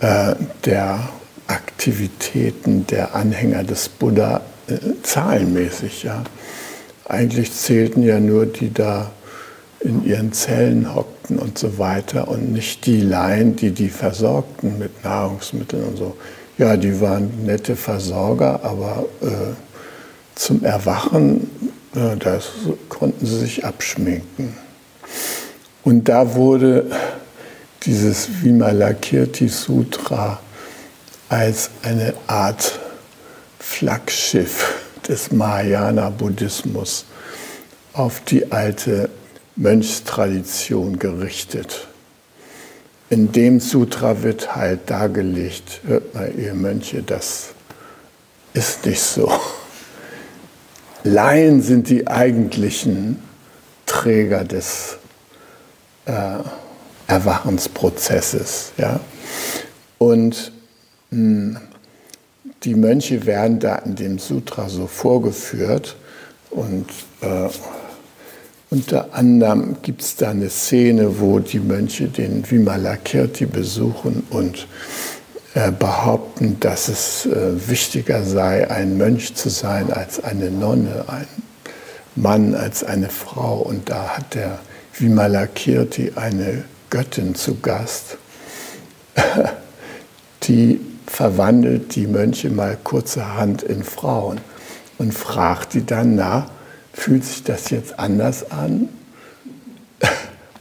äh, 0.00 0.34
der 0.64 1.08
Aktivitäten 1.46 2.86
der 2.86 3.14
Anhänger 3.14 3.64
des 3.64 3.88
Buddha 3.88 4.42
äh, 4.68 4.76
zahlenmäßig. 5.02 6.02
Ja. 6.02 6.24
Eigentlich 7.06 7.52
zählten 7.52 8.02
ja 8.02 8.20
nur 8.20 8.46
die 8.46 8.72
da 8.72 9.10
in 9.80 10.04
ihren 10.04 10.32
Zellen 10.32 10.94
hockten 10.94 11.38
und 11.38 11.58
so 11.58 11.78
weiter 11.78 12.28
und 12.28 12.52
nicht 12.52 12.84
die 12.86 13.00
Laien, 13.00 13.56
die 13.56 13.70
die 13.70 13.88
versorgten 13.88 14.78
mit 14.78 15.04
Nahrungsmitteln 15.04 15.84
und 15.84 15.96
so. 15.96 16.16
Ja, 16.58 16.76
die 16.76 17.00
waren 17.00 17.44
nette 17.44 17.76
Versorger, 17.76 18.60
aber 18.64 19.06
äh, 19.22 19.54
zum 20.34 20.64
Erwachen, 20.64 21.48
das 22.16 22.50
konnten 22.88 23.26
sie 23.26 23.38
sich 23.38 23.64
abschminken. 23.64 24.56
Und 25.84 26.08
da 26.08 26.34
wurde 26.34 26.90
dieses 27.84 28.42
Vimalakirti 28.42 29.48
Sutra 29.48 30.40
als 31.28 31.70
eine 31.82 32.14
Art 32.26 32.78
Flaggschiff 33.58 34.74
des 35.06 35.32
Mahayana-Buddhismus 35.32 37.04
auf 37.92 38.20
die 38.20 38.52
alte 38.52 39.10
Mönchstradition 39.56 40.98
gerichtet. 40.98 41.88
In 43.10 43.32
dem 43.32 43.58
Sutra 43.58 44.22
wird 44.22 44.54
halt 44.54 44.90
dargelegt, 44.90 45.80
hört 45.86 46.14
mal, 46.14 46.32
ihr 46.36 46.54
Mönche, 46.54 47.02
das 47.02 47.48
ist 48.52 48.84
nicht 48.84 49.00
so. 49.00 49.32
Laien 51.04 51.62
sind 51.62 51.88
die 51.88 52.06
eigentlichen 52.06 53.22
Träger 53.86 54.44
des 54.44 54.98
äh, 56.06 56.38
Erwachensprozesses. 57.06 58.72
Ja? 58.76 59.00
Und 59.98 60.52
mh, 61.10 61.18
hm, 61.18 61.58
die 62.64 62.74
Mönche 62.74 63.24
werden 63.24 63.60
da 63.60 63.76
in 63.76 63.94
dem 63.94 64.18
Sutra 64.18 64.68
so 64.68 64.86
vorgeführt 64.88 65.96
und 66.50 66.86
äh, 67.20 67.48
unter 68.70 69.14
anderem 69.14 69.76
gibt 69.80 70.02
es 70.02 70.16
da 70.16 70.30
eine 70.30 70.50
Szene, 70.50 71.20
wo 71.20 71.38
die 71.38 71.60
Mönche 71.60 72.08
den 72.08 72.48
Vimalakirti 72.48 73.46
besuchen 73.46 74.24
und 74.28 74.66
behaupten, 75.78 76.60
dass 76.60 76.88
es 76.88 77.26
äh, 77.26 77.68
wichtiger 77.68 78.22
sei, 78.22 78.70
ein 78.70 78.96
Mönch 78.96 79.34
zu 79.34 79.48
sein 79.48 79.92
als 79.92 80.22
eine 80.22 80.50
Nonne, 80.50 81.04
ein 81.08 81.26
Mann 82.14 82.54
als 82.54 82.84
eine 82.84 83.08
Frau. 83.08 83.58
Und 83.58 83.90
da 83.90 84.16
hat 84.16 84.34
der 84.34 84.58
Vimalakirti 84.94 86.12
eine 86.16 86.64
Göttin 86.90 87.34
zu 87.34 87.60
Gast, 87.60 88.18
die 90.44 90.80
verwandelt 91.06 91.94
die 91.96 92.06
Mönche 92.06 92.50
mal 92.50 92.76
kurzerhand 92.82 93.62
in 93.62 93.82
Frauen 93.82 94.40
und 94.98 95.12
fragt 95.12 95.74
die 95.74 95.84
dann, 95.84 96.14
na, 96.14 96.48
fühlt 96.92 97.24
sich 97.24 97.42
das 97.42 97.70
jetzt 97.70 97.98
anders 97.98 98.50
an? 98.50 98.88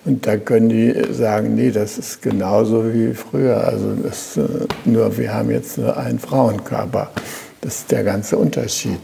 Und 0.08 0.26
da 0.26 0.38
können 0.38 0.70
die 0.70 1.14
sagen, 1.14 1.56
nee, 1.56 1.70
das 1.70 1.98
ist 1.98 2.22
genauso 2.22 2.94
wie 2.94 3.14
früher. 3.14 3.68
Also 3.68 3.94
das, 3.94 4.38
äh, 4.38 4.48
nur 4.86 5.18
wir 5.18 5.34
haben 5.34 5.52
jetzt 5.52 5.78
nur 5.78 5.98
einen 5.98 6.18
Frauenkörper. 6.18 7.12
Das 7.60 7.80
ist 7.80 7.92
der 7.92 8.06
ganze 8.06 8.38
Unterschied. 8.38 9.02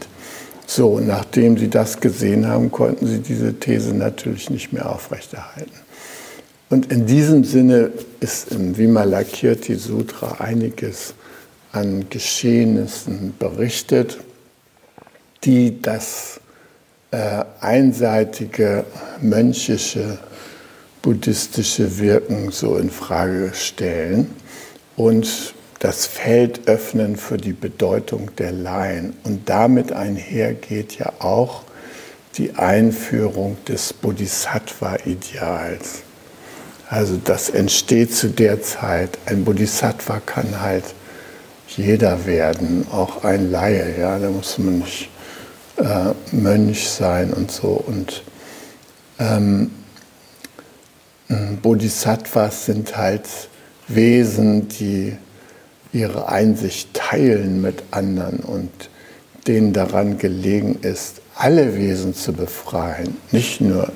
So, 0.66 1.00
nachdem 1.00 1.58
sie 1.58 1.68
das 1.68 2.00
gesehen 2.00 2.48
haben, 2.48 2.70
konnten 2.70 3.06
sie 3.06 3.18
diese 3.18 3.52
These 3.52 3.92
natürlich 3.92 4.48
nicht 4.48 4.72
mehr 4.72 4.90
aufrechterhalten. 4.90 5.74
Und 6.70 6.90
in 6.90 7.04
diesem 7.04 7.44
Sinne 7.44 7.90
ist 8.20 8.52
im 8.52 8.74
Vimalakirti 8.78 9.74
Sutra 9.74 10.36
einiges 10.38 11.12
an 11.72 12.06
Geschehnissen 12.08 13.34
berichtet, 13.38 14.20
die 15.44 15.82
das 15.82 16.40
äh, 17.10 17.44
einseitige 17.60 18.86
mönchische 19.20 20.18
buddhistische 21.04 21.98
Wirken 21.98 22.50
so 22.50 22.78
in 22.78 22.88
Frage 22.88 23.50
stellen 23.52 24.30
und 24.96 25.52
das 25.78 26.06
Feld 26.06 26.66
öffnen 26.66 27.16
für 27.16 27.36
die 27.36 27.52
Bedeutung 27.52 28.34
der 28.36 28.52
Laien. 28.52 29.14
Und 29.22 29.50
damit 29.50 29.92
einhergeht 29.92 30.98
ja 30.98 31.12
auch 31.18 31.64
die 32.38 32.54
Einführung 32.54 33.58
des 33.68 33.92
Bodhisattva-Ideals. 33.92 36.04
Also 36.88 37.20
das 37.22 37.50
entsteht 37.50 38.14
zu 38.14 38.28
der 38.28 38.62
Zeit. 38.62 39.18
Ein 39.26 39.44
Bodhisattva 39.44 40.22
kann 40.24 40.62
halt 40.62 40.84
jeder 41.68 42.24
werden, 42.24 42.86
auch 42.90 43.24
ein 43.24 43.50
Laie. 43.50 43.94
Ja, 44.00 44.18
da 44.18 44.30
muss 44.30 44.56
man 44.56 44.78
nicht 44.78 45.10
äh, 45.76 46.14
Mönch 46.32 46.88
sein 46.88 47.34
und 47.34 47.50
so. 47.50 47.84
Und 47.86 48.22
ähm, 49.18 49.70
Bodhisattvas 51.28 52.66
sind 52.66 52.96
halt 52.96 53.28
Wesen, 53.88 54.68
die 54.68 55.16
ihre 55.92 56.28
Einsicht 56.28 56.92
teilen 56.92 57.60
mit 57.60 57.82
anderen 57.90 58.40
und 58.40 58.70
denen 59.46 59.72
daran 59.72 60.18
gelegen 60.18 60.78
ist, 60.82 61.20
alle 61.36 61.76
Wesen 61.76 62.14
zu 62.14 62.32
befreien, 62.32 63.16
nicht 63.30 63.60
nur 63.60 63.92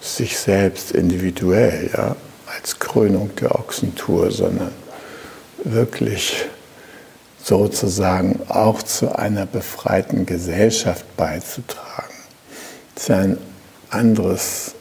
sich 0.00 0.38
selbst 0.38 0.92
individuell, 0.92 1.90
ja, 1.92 2.16
als 2.56 2.78
Krönung 2.78 3.30
der 3.36 3.54
Ochsentour, 3.54 4.30
sondern 4.30 4.72
wirklich 5.64 6.46
sozusagen 7.42 8.40
auch 8.48 8.82
zu 8.82 9.16
einer 9.16 9.46
befreiten 9.46 10.26
Gesellschaft 10.26 11.04
beizutragen. 11.16 12.14
Das 12.94 13.04
ist 13.04 13.10
ein 13.10 13.38
anderes, 13.90 14.74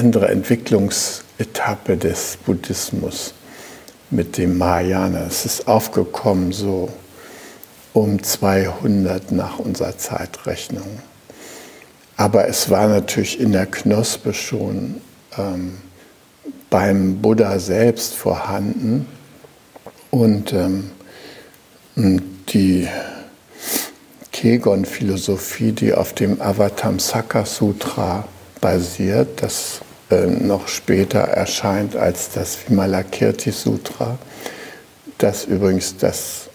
andere 0.00 0.28
Entwicklungsetappe 0.28 1.98
des 1.98 2.38
Buddhismus 2.46 3.34
mit 4.08 4.38
dem 4.38 4.56
Mahayana. 4.56 5.26
Es 5.26 5.44
ist 5.44 5.68
aufgekommen 5.68 6.52
so 6.52 6.88
um 7.92 8.22
200 8.22 9.30
nach 9.30 9.58
unserer 9.58 9.98
Zeitrechnung. 9.98 11.00
Aber 12.16 12.48
es 12.48 12.70
war 12.70 12.88
natürlich 12.88 13.38
in 13.38 13.52
der 13.52 13.66
Knospe 13.66 14.32
schon 14.32 15.02
ähm, 15.36 15.76
beim 16.70 17.20
Buddha 17.20 17.58
selbst 17.58 18.14
vorhanden. 18.14 19.06
Und 20.10 20.54
ähm, 20.54 20.92
die 22.48 22.88
Kegon-Philosophie, 24.32 25.72
die 25.72 25.92
auf 25.92 26.14
dem 26.14 26.40
Avatamsaka 26.40 27.44
Sutra 27.44 28.24
basiert, 28.62 29.42
das 29.42 29.82
noch 30.16 30.68
später 30.68 31.20
erscheint 31.20 31.96
als 31.96 32.30
das 32.30 32.58
Vimalakirti 32.68 33.50
Sutra, 33.52 34.18
das 35.18 35.44
übrigens 35.44 35.96
das 35.96 36.48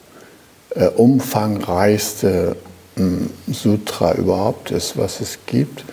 äh, 0.72 0.88
umfangreichste 0.88 2.58
äh, 2.98 3.02
Sutra 3.52 4.14
überhaupt 4.16 4.72
ist, 4.72 4.98
was 4.98 5.22
es 5.22 5.40
gibt. 5.46 5.86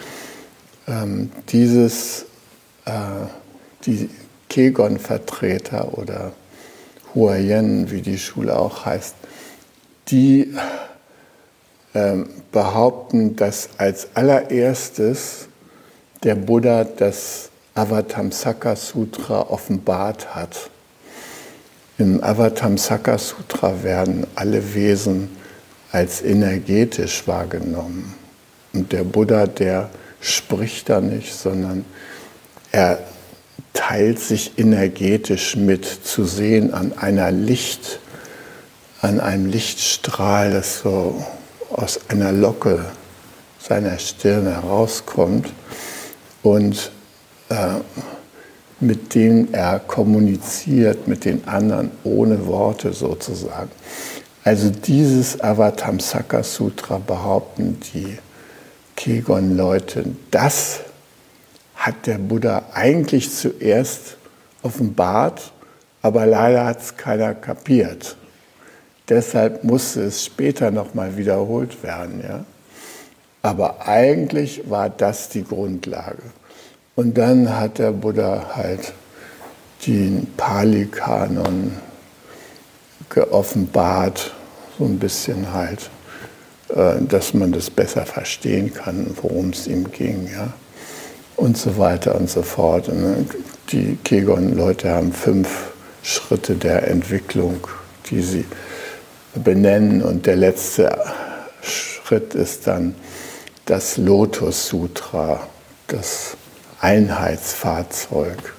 Ähm, 0.88 1.30
dieses, 1.50 2.26
äh, 2.84 2.90
die 3.86 4.10
Kegon-Vertreter 4.48 5.96
oder 5.96 6.32
Huayen, 7.14 7.90
wie 7.90 8.02
die 8.02 8.18
Schule 8.18 8.58
auch 8.58 8.84
heißt, 8.84 9.14
die 10.08 10.54
ähm, 11.94 12.28
behaupten, 12.50 13.36
dass 13.36 13.68
als 13.78 14.08
allererstes 14.14 15.48
der 16.22 16.34
Buddha 16.34 16.84
das 16.84 17.50
Avatamsaka 17.74 18.76
Sutra 18.76 19.48
offenbart 19.48 20.34
hat. 20.34 20.70
Im 21.98 22.22
Avatamsaka 22.22 23.16
Sutra 23.16 23.82
werden 23.82 24.26
alle 24.34 24.74
Wesen 24.74 25.30
als 25.90 26.22
energetisch 26.22 27.26
wahrgenommen. 27.26 28.14
Und 28.72 28.92
der 28.92 29.04
Buddha, 29.04 29.46
der 29.46 29.90
spricht 30.20 30.88
da 30.88 31.00
nicht, 31.00 31.34
sondern 31.34 31.84
er 32.72 32.98
teilt 33.72 34.18
sich 34.18 34.58
energetisch 34.58 35.56
mit, 35.56 35.84
zu 35.84 36.24
sehen 36.24 36.74
an 36.74 36.96
einer 36.98 37.30
Licht, 37.30 38.00
an 39.00 39.20
einem 39.20 39.46
Lichtstrahl, 39.46 40.52
das 40.52 40.80
so 40.80 41.24
aus 41.70 42.00
einer 42.08 42.32
Locke 42.32 42.84
seiner 43.58 43.98
Stirn 43.98 44.46
herauskommt 44.46 45.52
und 46.42 46.90
mit 48.80 49.14
dem 49.14 49.48
er 49.52 49.78
kommuniziert 49.78 51.06
mit 51.06 51.24
den 51.24 51.46
anderen 51.46 51.90
ohne 52.02 52.46
Worte 52.46 52.92
sozusagen. 52.92 53.70
Also 54.44 54.70
dieses 54.70 55.40
Avatamsaka 55.40 56.42
Sutra 56.42 56.98
behaupten 56.98 57.78
die 57.94 58.18
Kegon-Leute, 58.96 60.04
das 60.32 60.80
hat 61.76 62.06
der 62.06 62.18
Buddha 62.18 62.64
eigentlich 62.74 63.32
zuerst 63.32 64.16
offenbart, 64.62 65.52
aber 66.02 66.26
leider 66.26 66.64
hat 66.66 66.82
es 66.82 66.96
keiner 66.96 67.34
kapiert. 67.34 68.16
Deshalb 69.08 69.62
musste 69.62 70.02
es 70.02 70.24
später 70.24 70.70
nochmal 70.70 71.16
wiederholt 71.16 71.82
werden. 71.82 72.22
Ja? 72.22 72.44
Aber 73.42 73.86
eigentlich 73.86 74.68
war 74.68 74.90
das 74.90 75.28
die 75.28 75.44
Grundlage. 75.44 76.22
Und 76.94 77.16
dann 77.16 77.58
hat 77.58 77.78
der 77.78 77.92
Buddha 77.92 78.52
halt 78.54 78.92
den 79.86 80.26
Pali-Kanon 80.36 81.72
geoffenbart, 83.08 84.32
so 84.78 84.84
ein 84.84 84.98
bisschen 84.98 85.52
halt, 85.52 85.90
äh, 86.68 87.00
dass 87.00 87.34
man 87.34 87.52
das 87.52 87.70
besser 87.70 88.06
verstehen 88.06 88.72
kann, 88.72 89.14
worum 89.20 89.50
es 89.50 89.66
ihm 89.66 89.90
ging. 89.90 90.28
Ja? 90.32 90.52
und 91.42 91.56
so 91.56 91.76
weiter 91.76 92.14
und 92.14 92.30
so 92.30 92.42
fort. 92.42 92.88
Ne, 92.88 93.26
die 93.70 93.98
Kegon-Leute 94.04 94.90
haben 94.90 95.12
fünf 95.12 95.72
Schritte 96.02 96.54
der 96.54 96.88
Entwicklung, 96.88 97.66
die 98.10 98.22
sie 98.22 98.44
benennen. 99.34 100.02
Und 100.02 100.26
der 100.26 100.36
letzte 100.36 100.96
Schritt 101.62 102.34
ist 102.34 102.66
dann 102.66 102.94
das 103.66 103.96
Lotus 103.96 104.68
Sutra, 104.68 105.48
das 105.88 106.36
Einheitsfahrzeug, 106.82 108.54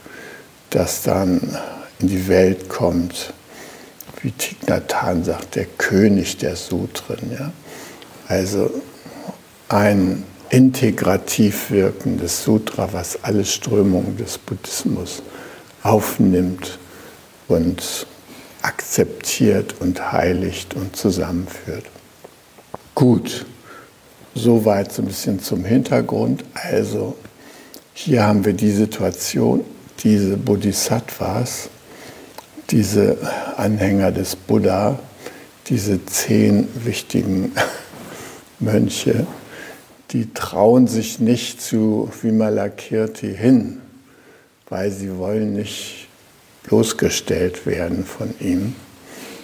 das 0.69 1.03
dann 1.03 1.57
in 1.99 2.07
die 2.07 2.27
Welt 2.27 2.69
kommt, 2.69 3.33
wie 4.21 4.31
Thich 4.31 4.57
sagt, 4.65 5.55
der 5.55 5.65
König 5.65 6.37
der 6.37 6.55
Sutren. 6.55 7.31
Ja? 7.37 7.51
Also 8.27 8.71
ein 9.67 10.23
integrativ 10.49 11.69
wirkendes 11.69 12.43
Sutra, 12.43 12.93
was 12.93 13.23
alle 13.23 13.43
Strömungen 13.43 14.15
des 14.17 14.37
Buddhismus 14.37 15.21
aufnimmt 15.81 16.79
und 17.49 18.07
akzeptiert 18.61 19.75
und 19.81 20.13
heiligt 20.13 20.75
und 20.75 20.95
zusammenführt. 20.95 21.85
Gut, 22.95 23.45
soweit 24.33 24.93
so 24.93 25.01
ein 25.01 25.07
bisschen 25.07 25.41
zum 25.41 25.65
Hintergrund. 25.65 26.45
Also 26.53 27.17
hier 27.93 28.25
haben 28.25 28.43
wir 28.43 28.53
die 28.53 28.71
Situation, 28.71 29.63
diese 30.03 30.37
Bodhisattvas, 30.37 31.69
diese 32.69 33.17
Anhänger 33.57 34.11
des 34.11 34.35
Buddha, 34.35 34.99
diese 35.67 36.05
zehn 36.05 36.67
wichtigen 36.85 37.51
Mönche, 38.59 39.27
die 40.11 40.33
trauen 40.33 40.87
sich 40.87 41.19
nicht 41.19 41.61
zu 41.61 42.09
Vimalakirti 42.21 43.35
hin, 43.35 43.79
weil 44.69 44.91
sie 44.91 45.17
wollen 45.17 45.53
nicht 45.53 46.07
bloßgestellt 46.63 47.65
werden 47.65 48.05
von 48.05 48.33
ihm. 48.39 48.75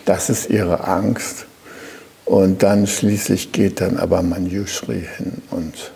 Das 0.05 0.29
ist 0.29 0.49
ihre 0.49 0.85
Angst. 0.87 1.45
Und 2.25 2.61
dann 2.61 2.85
schließlich 2.85 3.51
geht 3.51 3.81
dann 3.81 3.97
aber 3.97 4.21
Manjushri 4.21 5.07
hin 5.17 5.41
und 5.49 5.91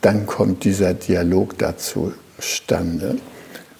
dann 0.00 0.26
kommt 0.26 0.64
dieser 0.64 0.94
Dialog 0.94 1.58
dazu 1.58 2.12
stande. 2.38 3.16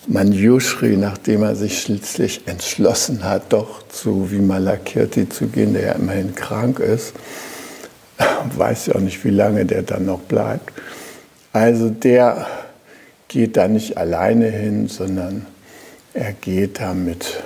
Manjushri, 0.06 0.96
nachdem 0.96 1.42
er 1.42 1.54
sich 1.54 1.82
schließlich 1.82 2.42
entschlossen 2.46 3.24
hat, 3.24 3.52
doch 3.52 3.86
zu 3.88 4.30
Vimalakirti 4.30 5.28
zu 5.28 5.48
gehen, 5.48 5.74
der 5.74 5.82
ja 5.82 5.92
immerhin 5.92 6.34
krank 6.34 6.78
ist, 6.78 7.12
weiß 8.56 8.86
ja 8.86 8.94
auch 8.94 9.00
nicht, 9.00 9.22
wie 9.24 9.30
lange 9.30 9.66
der 9.66 9.82
dann 9.82 10.06
noch 10.06 10.20
bleibt. 10.20 10.72
Also 11.52 11.90
der 11.90 12.46
geht 13.28 13.56
da 13.56 13.68
nicht 13.68 13.98
alleine 13.98 14.46
hin, 14.46 14.88
sondern 14.88 15.46
er 16.14 16.32
geht 16.32 16.80
da 16.80 16.94
mit 16.94 17.42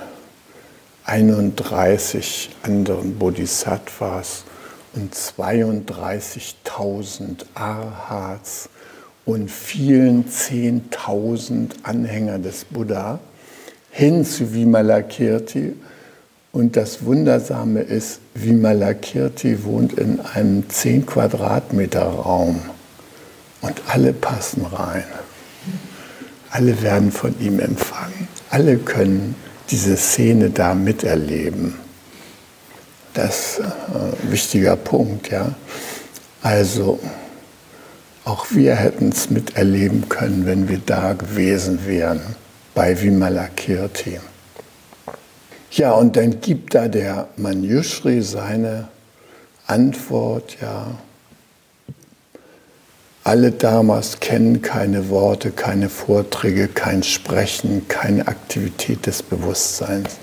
31 1.05 2.49
anderen 2.63 3.15
Bodhisattvas 3.19 4.45
und 4.95 5.15
32.000 5.15 7.45
Arhats 7.55 8.69
und 9.25 9.49
vielen 9.49 10.25
10.000 10.25 11.69
Anhänger 11.83 12.39
des 12.39 12.65
Buddha 12.65 13.19
hin 13.91 14.25
zu 14.25 14.53
Vimalakirti. 14.53 15.75
Und 16.51 16.75
das 16.75 17.05
Wundersame 17.05 17.79
ist, 17.81 18.19
Vimalakirti 18.35 19.63
wohnt 19.63 19.93
in 19.93 20.19
einem 20.19 20.69
10 20.69 21.05
Quadratmeter 21.05 22.03
Raum 22.03 22.59
und 23.61 23.81
alle 23.87 24.11
passen 24.13 24.65
rein. 24.65 25.05
Alle 26.51 26.81
werden 26.83 27.11
von 27.11 27.33
ihm 27.39 27.59
empfangen. 27.59 28.27
Alle 28.51 28.77
können 28.77 29.33
diese 29.71 29.97
Szene 29.97 30.51
da 30.51 30.75
miterleben. 30.75 31.82
Das 33.13 33.59
ein 33.59 34.31
wichtiger 34.31 34.75
Punkt, 34.75 35.29
ja. 35.29 35.53
Also, 36.41 36.99
auch 38.25 38.47
wir 38.51 38.75
hätten 38.75 39.09
es 39.09 39.29
miterleben 39.29 40.09
können, 40.09 40.45
wenn 40.45 40.67
wir 40.67 40.79
da 40.83 41.13
gewesen 41.13 41.85
wären, 41.85 42.21
bei 42.73 42.99
Vimalakirti. 43.01 44.19
Ja, 45.71 45.91
und 45.93 46.15
dann 46.15 46.41
gibt 46.41 46.75
da 46.75 46.87
der 46.87 47.27
Manjushri 47.37 48.21
seine 48.21 48.87
Antwort, 49.67 50.57
ja. 50.61 50.87
Alle 53.25 53.51
Dharmas 53.51 54.19
kennen 54.19 54.61
keine 54.61 55.07
Worte, 55.07 55.51
keine 55.51 55.87
Vorträge, 55.87 56.67
kein 56.67 57.03
Sprechen, 57.03 57.87
keine 57.87 58.27
Aktivität 58.27 59.05
des 59.05 59.23
Bewusstseins. 59.23 60.17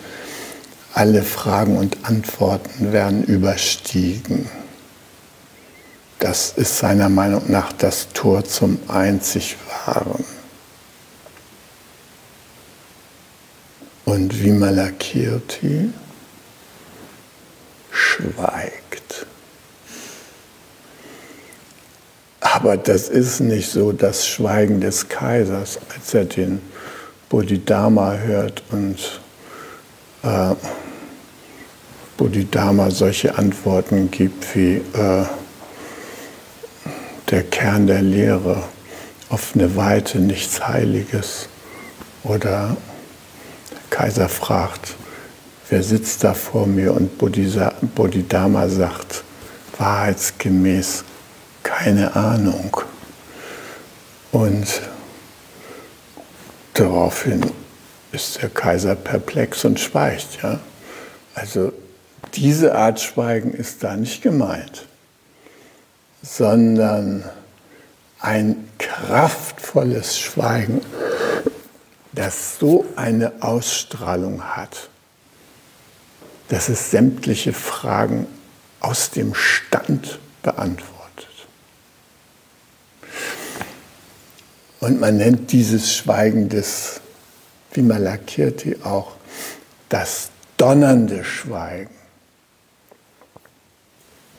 Alle 0.92 1.22
Fragen 1.22 1.76
und 1.76 1.98
Antworten 2.04 2.92
werden 2.92 3.24
überstiegen. 3.24 4.48
Das 6.18 6.52
ist 6.56 6.78
seiner 6.78 7.08
Meinung 7.08 7.50
nach 7.50 7.72
das 7.72 8.08
Tor 8.12 8.44
zum 8.44 8.78
einzig 8.88 9.56
Wahren. 9.86 10.24
Und 14.04 14.42
Vimalakirti 14.42 15.92
schweigt. 17.90 19.26
Aber 22.40 22.76
das 22.76 23.08
ist 23.08 23.40
nicht 23.40 23.70
so 23.70 23.92
das 23.92 24.26
Schweigen 24.26 24.80
des 24.80 25.08
Kaisers, 25.08 25.78
als 25.94 26.12
er 26.12 26.24
den 26.24 26.60
Bodhidharma 27.28 28.14
hört 28.14 28.62
und 28.70 29.20
äh, 30.22 30.54
Bodhidharma 32.20 32.90
solche 32.90 33.38
Antworten 33.38 34.10
gibt 34.10 34.54
wie 34.54 34.74
äh, 34.74 35.24
der 37.30 37.42
Kern 37.44 37.86
der 37.86 38.02
Lehre, 38.02 38.62
offene 39.30 39.74
Weite, 39.74 40.18
nichts 40.18 40.68
Heiliges. 40.68 41.48
Oder 42.22 42.76
der 43.70 43.78
Kaiser 43.88 44.28
fragt, 44.28 44.96
wer 45.70 45.82
sitzt 45.82 46.22
da 46.22 46.34
vor 46.34 46.66
mir? 46.66 46.92
Und 46.92 47.16
Bodhidharma 47.16 48.68
sagt, 48.68 49.24
wahrheitsgemäß, 49.78 51.04
keine 51.62 52.14
Ahnung. 52.14 52.82
Und 54.30 54.82
daraufhin 56.74 57.50
ist 58.12 58.42
der 58.42 58.50
Kaiser 58.50 58.94
perplex 58.94 59.64
und 59.64 59.80
schweigt. 59.80 60.42
Ja? 60.42 60.60
Also 61.34 61.72
diese 62.34 62.74
Art 62.74 63.00
Schweigen 63.00 63.52
ist 63.52 63.82
da 63.82 63.96
nicht 63.96 64.22
gemeint 64.22 64.86
sondern 66.22 67.24
ein 68.20 68.68
kraftvolles 68.78 70.18
Schweigen, 70.18 70.80
das 72.12 72.58
so 72.58 72.84
eine 72.96 73.32
Ausstrahlung 73.40 74.42
hat, 74.56 74.90
dass 76.48 76.68
es 76.68 76.90
sämtliche 76.90 77.52
Fragen 77.52 78.26
aus 78.80 79.10
dem 79.10 79.34
Stand 79.34 80.18
beantwortet. 80.42 80.88
Und 84.80 84.98
man 84.98 85.16
nennt 85.18 85.52
dieses 85.52 85.94
Schweigen 85.94 86.48
des 86.48 87.00
Vimalakirti 87.72 88.78
auch 88.82 89.12
das 89.88 90.30
donnernde 90.56 91.24
Schweigen. 91.24 91.99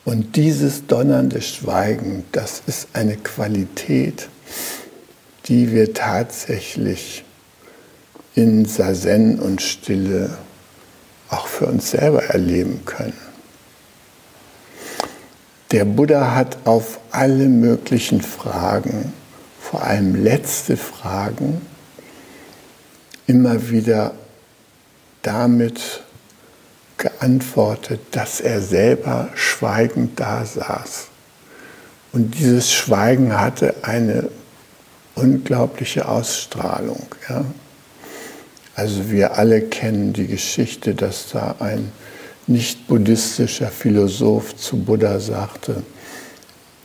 Und 0.03 0.35
dieses 0.35 0.87
donnernde 0.87 1.41
Schweigen, 1.41 2.23
das 2.31 2.63
ist 2.65 2.89
eine 2.93 3.17
Qualität, 3.17 4.29
die 5.45 5.71
wir 5.71 5.93
tatsächlich 5.93 7.23
in 8.35 8.65
Sazen 8.65 9.39
und 9.39 9.61
Stille 9.61 10.37
auch 11.29 11.47
für 11.47 11.67
uns 11.67 11.91
selber 11.91 12.23
erleben 12.23 12.83
können. 12.85 13.13
Der 15.71 15.85
Buddha 15.85 16.35
hat 16.35 16.57
auf 16.65 16.99
alle 17.11 17.47
möglichen 17.47 18.21
Fragen, 18.21 19.13
vor 19.61 19.83
allem 19.83 20.21
letzte 20.21 20.75
Fragen, 20.75 21.61
immer 23.27 23.69
wieder 23.69 24.13
damit 25.21 26.03
geantwortet, 27.01 27.99
dass 28.11 28.39
er 28.39 28.61
selber 28.61 29.29
schweigend 29.35 30.19
da 30.19 30.45
saß. 30.45 31.07
Und 32.13 32.37
dieses 32.39 32.71
Schweigen 32.71 33.39
hatte 33.39 33.73
eine 33.81 34.29
unglaubliche 35.15 36.07
Ausstrahlung. 36.07 37.07
Ja? 37.27 37.43
Also 38.75 39.09
wir 39.09 39.37
alle 39.37 39.61
kennen 39.61 40.13
die 40.13 40.27
Geschichte, 40.27 40.93
dass 40.93 41.29
da 41.31 41.55
ein 41.59 41.91
nicht-buddhistischer 42.47 43.67
Philosoph 43.69 44.55
zu 44.55 44.77
Buddha 44.77 45.19
sagte, 45.19 45.83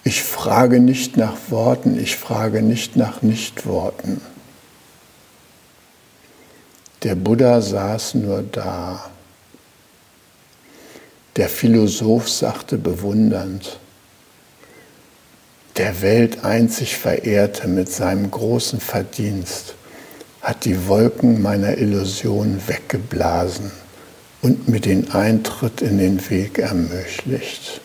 ich 0.03 0.23
frage 0.23 0.81
nicht 0.81 1.17
nach 1.17 1.37
Worten, 1.49 1.99
ich 1.99 2.17
frage 2.17 2.63
nicht 2.63 2.97
nach 2.97 3.23
Nichtworten. 3.23 4.21
Der 7.03 7.17
Buddha 7.17 7.61
saß 7.61 8.15
nur 8.15 8.43
da 8.43 9.11
der 11.37 11.49
Philosoph 11.49 12.29
sagte 12.29 12.79
bewundernd, 12.79 13.79
der 15.77 16.01
Welt 16.01 16.45
einzig 16.45 16.97
Verehrte 16.97 17.69
mit 17.69 17.91
seinem 17.91 18.31
großen 18.31 18.81
Verdienst 18.81 19.75
hat 20.41 20.65
die 20.65 20.87
Wolken 20.89 21.43
meiner 21.43 21.77
Illusion 21.77 22.63
weggeblasen 22.67 23.71
und 24.41 24.69
mir 24.69 24.81
den 24.81 25.11
Eintritt 25.11 25.83
in 25.83 25.99
den 25.99 26.31
Weg 26.31 26.59
ermöglicht. 26.59 27.81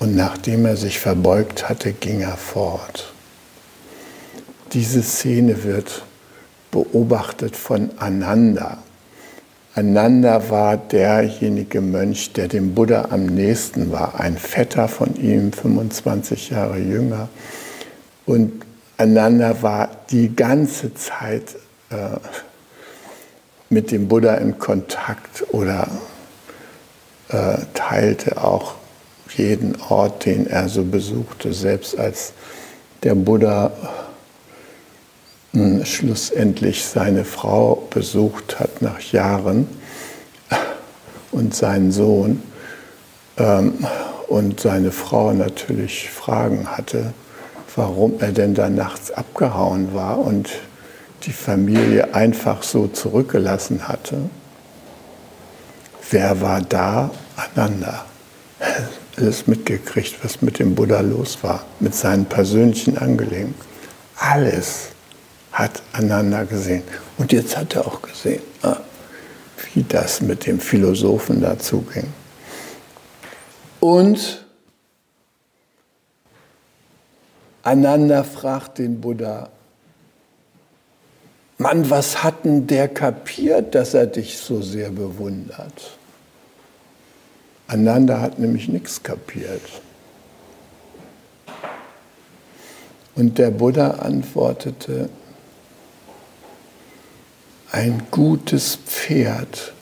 Und 0.00 0.16
nachdem 0.16 0.66
er 0.66 0.76
sich 0.76 0.98
verbeugt 0.98 1.68
hatte, 1.68 1.92
ging 1.92 2.22
er 2.22 2.36
fort. 2.36 3.12
Diese 4.72 5.02
Szene 5.02 5.62
wird 5.62 6.04
beobachtet 6.70 7.54
von 7.54 7.90
Ananda, 7.98 8.82
Ananda 9.74 10.50
war 10.50 10.76
derjenige 10.76 11.80
Mönch, 11.80 12.32
der 12.32 12.48
dem 12.48 12.74
Buddha 12.74 13.08
am 13.10 13.26
nächsten 13.26 13.92
war, 13.92 14.18
ein 14.18 14.36
Vetter 14.36 14.88
von 14.88 15.14
ihm, 15.14 15.52
25 15.52 16.50
Jahre 16.50 16.78
jünger. 16.78 17.28
Und 18.26 18.64
Ananda 18.96 19.62
war 19.62 19.88
die 20.10 20.34
ganze 20.34 20.92
Zeit 20.94 21.54
äh, 21.90 22.18
mit 23.68 23.92
dem 23.92 24.08
Buddha 24.08 24.34
in 24.34 24.58
Kontakt 24.58 25.44
oder 25.52 25.86
äh, 27.28 27.58
teilte 27.72 28.42
auch 28.42 28.74
jeden 29.36 29.80
Ort, 29.88 30.26
den 30.26 30.48
er 30.48 30.68
so 30.68 30.82
besuchte, 30.84 31.52
selbst 31.52 31.96
als 31.96 32.32
der 33.04 33.14
Buddha 33.14 33.70
schlussendlich 35.52 36.84
seine 36.84 37.24
Frau 37.24 37.86
besucht 37.90 38.60
hat 38.60 38.82
nach 38.82 39.00
Jahren 39.00 39.66
und 41.32 41.54
seinen 41.54 41.90
Sohn 41.90 42.42
ähm, 43.36 43.84
und 44.28 44.60
seine 44.60 44.92
Frau 44.92 45.32
natürlich 45.32 46.08
Fragen 46.08 46.68
hatte, 46.68 47.12
warum 47.74 48.14
er 48.20 48.32
denn 48.32 48.54
da 48.54 48.68
nachts 48.68 49.10
abgehauen 49.10 49.92
war 49.92 50.18
und 50.18 50.50
die 51.24 51.32
Familie 51.32 52.14
einfach 52.14 52.62
so 52.62 52.86
zurückgelassen 52.86 53.88
hatte. 53.88 54.18
Wer 56.10 56.40
war 56.40 56.60
da? 56.60 57.10
Ananda. 57.36 58.04
Alles 59.16 59.46
mitgekriegt, 59.46 60.22
was 60.22 60.42
mit 60.42 60.58
dem 60.58 60.74
Buddha 60.74 61.00
los 61.00 61.38
war, 61.42 61.64
mit 61.78 61.94
seinen 61.94 62.24
persönlichen 62.24 62.96
Angelegenheiten. 62.96 63.54
Alles 64.16 64.90
hat 65.60 65.82
Ananda 65.92 66.44
gesehen. 66.44 66.82
Und 67.18 67.32
jetzt 67.32 67.56
hat 67.56 67.74
er 67.76 67.86
auch 67.86 68.00
gesehen, 68.00 68.42
ah, 68.62 68.78
wie 69.72 69.82
das 69.82 70.22
mit 70.22 70.46
dem 70.46 70.58
Philosophen 70.58 71.40
dazu 71.40 71.82
ging. 71.82 72.12
Und 73.78 74.44
Ananda 77.62 78.24
fragt 78.24 78.78
den 78.78 79.00
Buddha, 79.00 79.50
Mann, 81.58 81.90
was 81.90 82.22
hat 82.22 82.46
denn 82.46 82.66
der 82.66 82.88
kapiert, 82.88 83.74
dass 83.74 83.92
er 83.92 84.06
dich 84.06 84.38
so 84.38 84.62
sehr 84.62 84.90
bewundert? 84.90 85.98
Ananda 87.66 88.18
hat 88.18 88.38
nämlich 88.38 88.68
nichts 88.68 89.02
kapiert. 89.02 89.60
Und 93.14 93.36
der 93.36 93.50
Buddha 93.50 93.90
antwortete, 93.90 95.10
ein 97.72 98.02
gutes 98.10 98.76
Pferd 98.76 99.72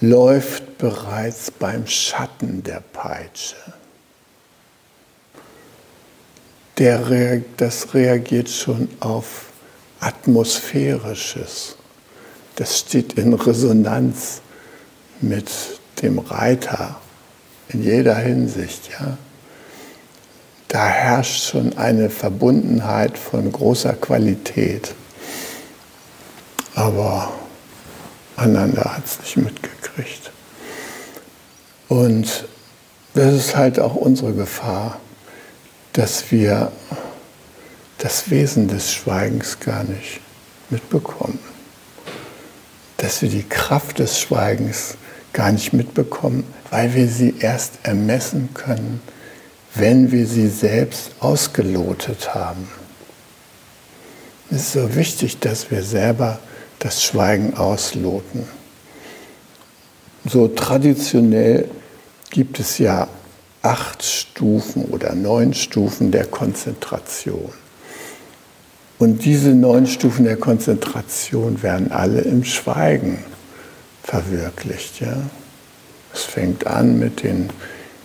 läuft 0.00 0.78
bereits 0.78 1.50
beim 1.50 1.86
Schatten 1.86 2.62
der 2.62 2.82
Peitsche. 2.92 3.56
Der, 6.78 7.42
das 7.58 7.92
reagiert 7.92 8.48
schon 8.48 8.88
auf 9.00 9.50
Atmosphärisches. 10.00 11.76
Das 12.56 12.78
steht 12.78 13.14
in 13.14 13.34
Resonanz 13.34 14.40
mit 15.20 15.50
dem 16.00 16.18
Reiter 16.18 16.98
in 17.68 17.82
jeder 17.82 18.16
Hinsicht. 18.16 18.88
Ja. 18.98 19.18
Da 20.68 20.86
herrscht 20.86 21.50
schon 21.50 21.76
eine 21.76 22.08
Verbundenheit 22.08 23.18
von 23.18 23.52
großer 23.52 23.92
Qualität. 23.94 24.94
Aber 26.80 27.30
Ananda 28.36 28.96
hat 28.96 29.04
es 29.04 29.20
nicht 29.20 29.36
mitgekriegt. 29.36 30.32
Und 31.88 32.48
das 33.12 33.34
ist 33.34 33.54
halt 33.54 33.78
auch 33.78 33.94
unsere 33.94 34.32
Gefahr, 34.32 34.98
dass 35.92 36.30
wir 36.30 36.72
das 37.98 38.30
Wesen 38.30 38.66
des 38.68 38.94
Schweigens 38.94 39.60
gar 39.60 39.84
nicht 39.84 40.20
mitbekommen. 40.70 41.38
Dass 42.96 43.20
wir 43.20 43.28
die 43.28 43.46
Kraft 43.46 43.98
des 43.98 44.18
Schweigens 44.18 44.96
gar 45.34 45.52
nicht 45.52 45.74
mitbekommen, 45.74 46.44
weil 46.70 46.94
wir 46.94 47.08
sie 47.08 47.34
erst 47.40 47.72
ermessen 47.82 48.54
können, 48.54 49.02
wenn 49.74 50.12
wir 50.12 50.26
sie 50.26 50.48
selbst 50.48 51.10
ausgelotet 51.20 52.34
haben. 52.34 52.70
Es 54.50 54.62
ist 54.62 54.72
so 54.72 54.94
wichtig, 54.94 55.40
dass 55.40 55.70
wir 55.70 55.82
selber 55.82 56.38
das 56.80 57.04
Schweigen 57.04 57.56
ausloten. 57.56 58.44
So 60.26 60.48
traditionell 60.48 61.70
gibt 62.30 62.58
es 62.58 62.78
ja 62.78 63.08
acht 63.62 64.02
Stufen 64.02 64.86
oder 64.86 65.14
neun 65.14 65.54
Stufen 65.54 66.10
der 66.10 66.26
Konzentration. 66.26 67.52
Und 68.98 69.24
diese 69.24 69.50
neun 69.50 69.86
Stufen 69.86 70.24
der 70.24 70.36
Konzentration 70.36 71.62
werden 71.62 71.90
alle 71.90 72.20
im 72.20 72.44
Schweigen 72.44 73.24
verwirklicht. 74.02 75.00
Ja? 75.00 75.16
Es 76.12 76.24
fängt 76.24 76.66
an 76.66 76.98
mit 76.98 77.22
den 77.22 77.50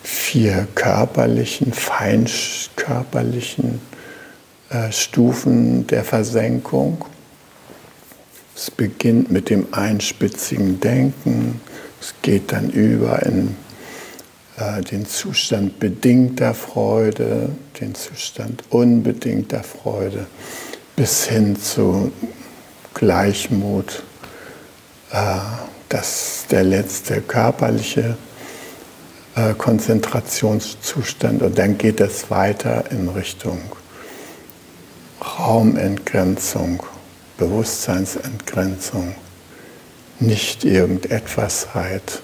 vier 0.03 0.67
körperlichen, 0.75 1.73
feinkörperlichen 1.73 3.81
äh, 4.69 4.91
Stufen 4.91 5.87
der 5.87 6.03
Versenkung. 6.03 7.03
Es 8.55 8.71
beginnt 8.71 9.31
mit 9.31 9.49
dem 9.49 9.67
einspitzigen 9.73 10.79
Denken, 10.79 11.59
es 11.99 12.13
geht 12.21 12.53
dann 12.53 12.69
über 12.69 13.21
in 13.23 13.55
äh, 14.57 14.81
den 14.81 15.05
Zustand 15.05 15.79
bedingter 15.79 16.53
Freude, 16.53 17.49
den 17.81 17.95
Zustand 17.95 18.63
unbedingter 18.69 19.63
Freude, 19.63 20.27
bis 20.95 21.25
hin 21.25 21.59
zu 21.59 22.11
Gleichmut, 22.93 24.03
äh, 25.11 25.35
das 25.89 26.45
der 26.49 26.63
letzte 26.63 27.21
körperliche 27.21 28.17
äh, 29.35 29.53
Konzentrationszustand 29.53 31.41
und 31.41 31.57
dann 31.57 31.77
geht 31.77 31.99
es 31.99 32.31
weiter 32.31 32.89
in 32.91 33.09
Richtung 33.09 33.59
Raumentgrenzung, 35.37 36.81
Bewusstseinsentgrenzung, 37.37 39.15
nicht 40.19 40.63
irgendetwasheit, 40.63 42.21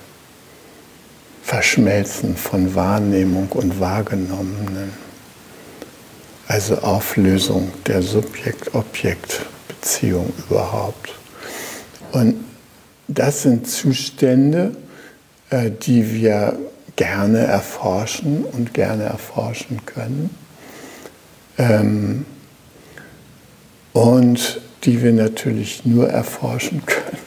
Verschmelzen 1.43 2.37
von 2.37 2.73
Wahrnehmung 2.75 3.49
und 3.49 3.79
Wahrgenommenen, 3.79 4.93
also 6.47 6.77
Auflösung 6.77 7.71
der 7.87 8.01
Subjekt-Objekt-Beziehung 8.01 10.33
überhaupt. 10.49 11.13
Und 12.11 12.43
das 13.07 13.43
sind 13.43 13.67
Zustände, 13.67 14.75
äh, 15.49 15.71
die 15.71 16.13
wir 16.13 16.57
gerne 16.95 17.39
erforschen 17.39 18.45
und 18.45 18.73
gerne 18.73 19.03
erforschen 19.03 19.85
können. 19.85 20.29
Ähm, 21.57 22.25
und 23.93 24.61
die 24.83 25.01
wir 25.01 25.11
natürlich 25.13 25.85
nur 25.85 26.09
erforschen 26.09 26.85
können, 26.85 27.17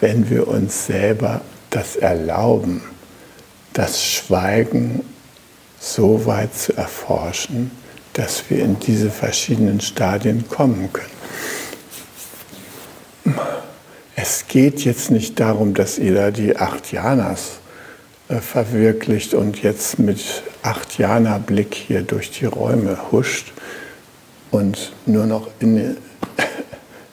wenn 0.00 0.30
wir 0.30 0.48
uns 0.48 0.86
selber 0.86 1.40
das 1.70 1.96
erlauben, 1.96 2.82
das 3.72 4.04
Schweigen 4.04 5.04
so 5.78 6.26
weit 6.26 6.54
zu 6.54 6.76
erforschen, 6.76 7.70
dass 8.14 8.50
wir 8.50 8.62
in 8.64 8.78
diese 8.80 9.10
verschiedenen 9.10 9.80
Stadien 9.80 10.48
kommen 10.48 10.90
können. 10.92 11.08
Es 14.16 14.46
geht 14.48 14.84
jetzt 14.84 15.10
nicht 15.10 15.38
darum, 15.40 15.72
dass 15.74 15.98
ihr 15.98 16.14
da 16.14 16.30
die 16.30 16.56
acht 16.56 16.92
Janas 16.92 17.60
äh, 18.28 18.36
verwirklicht 18.40 19.32
und 19.32 19.62
jetzt 19.62 19.98
mit 19.98 20.42
acht 20.62 20.98
Jana 20.98 21.38
Blick 21.38 21.74
hier 21.74 22.02
durch 22.02 22.30
die 22.32 22.44
Räume 22.46 22.98
huscht, 23.12 23.52
und 24.50 24.92
nur 25.06 25.26
noch 25.26 25.48
in, 25.60 25.96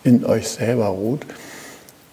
in 0.03 0.26
euch 0.26 0.47
selber 0.47 0.88
ruht, 0.88 1.26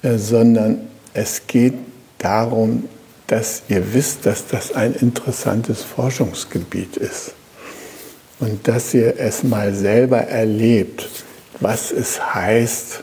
äh, 0.03 0.19
sondern 0.19 0.89
es 1.13 1.47
geht 1.47 1.75
darum, 2.19 2.89
dass 3.27 3.63
ihr 3.69 3.95
wisst, 3.95 4.27
dass 4.27 4.47
das 4.47 4.73
ein 4.73 4.95
interessantes 4.95 5.83
Forschungsgebiet 5.83 6.97
ist 6.97 7.33
und 8.41 8.67
dass 8.69 8.93
ihr 8.93 9.19
es 9.19 9.43
mal 9.43 9.73
selber 9.75 10.19
erlebt, 10.19 11.09
was 11.61 11.91
es 11.91 12.35
heißt, 12.35 13.03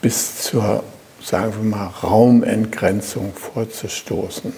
bis 0.00 0.38
zur, 0.38 0.84
sagen 1.22 1.52
wir 1.56 1.76
mal, 1.76 1.86
Raumentgrenzung 1.86 3.32
vorzustoßen. 3.34 4.52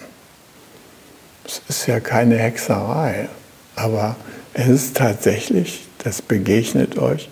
Es 1.45 1.61
ist 1.67 1.87
ja 1.87 1.99
keine 1.99 2.37
Hexerei, 2.37 3.29
aber 3.75 4.15
es 4.53 4.67
ist 4.67 4.97
tatsächlich 4.97 5.87
das 6.03 6.21
begegnet 6.21 6.97
euch, 6.97 7.29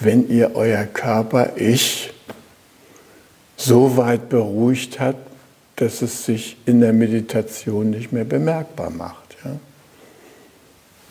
wenn 0.00 0.28
ihr 0.28 0.54
euer 0.54 0.84
Körper-Ich 0.84 2.12
so 3.56 3.96
weit 3.96 4.28
beruhigt 4.28 5.00
hat, 5.00 5.16
dass 5.76 6.02
es 6.02 6.24
sich 6.24 6.56
in 6.66 6.80
der 6.80 6.92
Meditation 6.92 7.90
nicht 7.90 8.12
mehr 8.12 8.24
bemerkbar 8.24 8.90
macht. 8.90 9.36
Ja? 9.44 9.52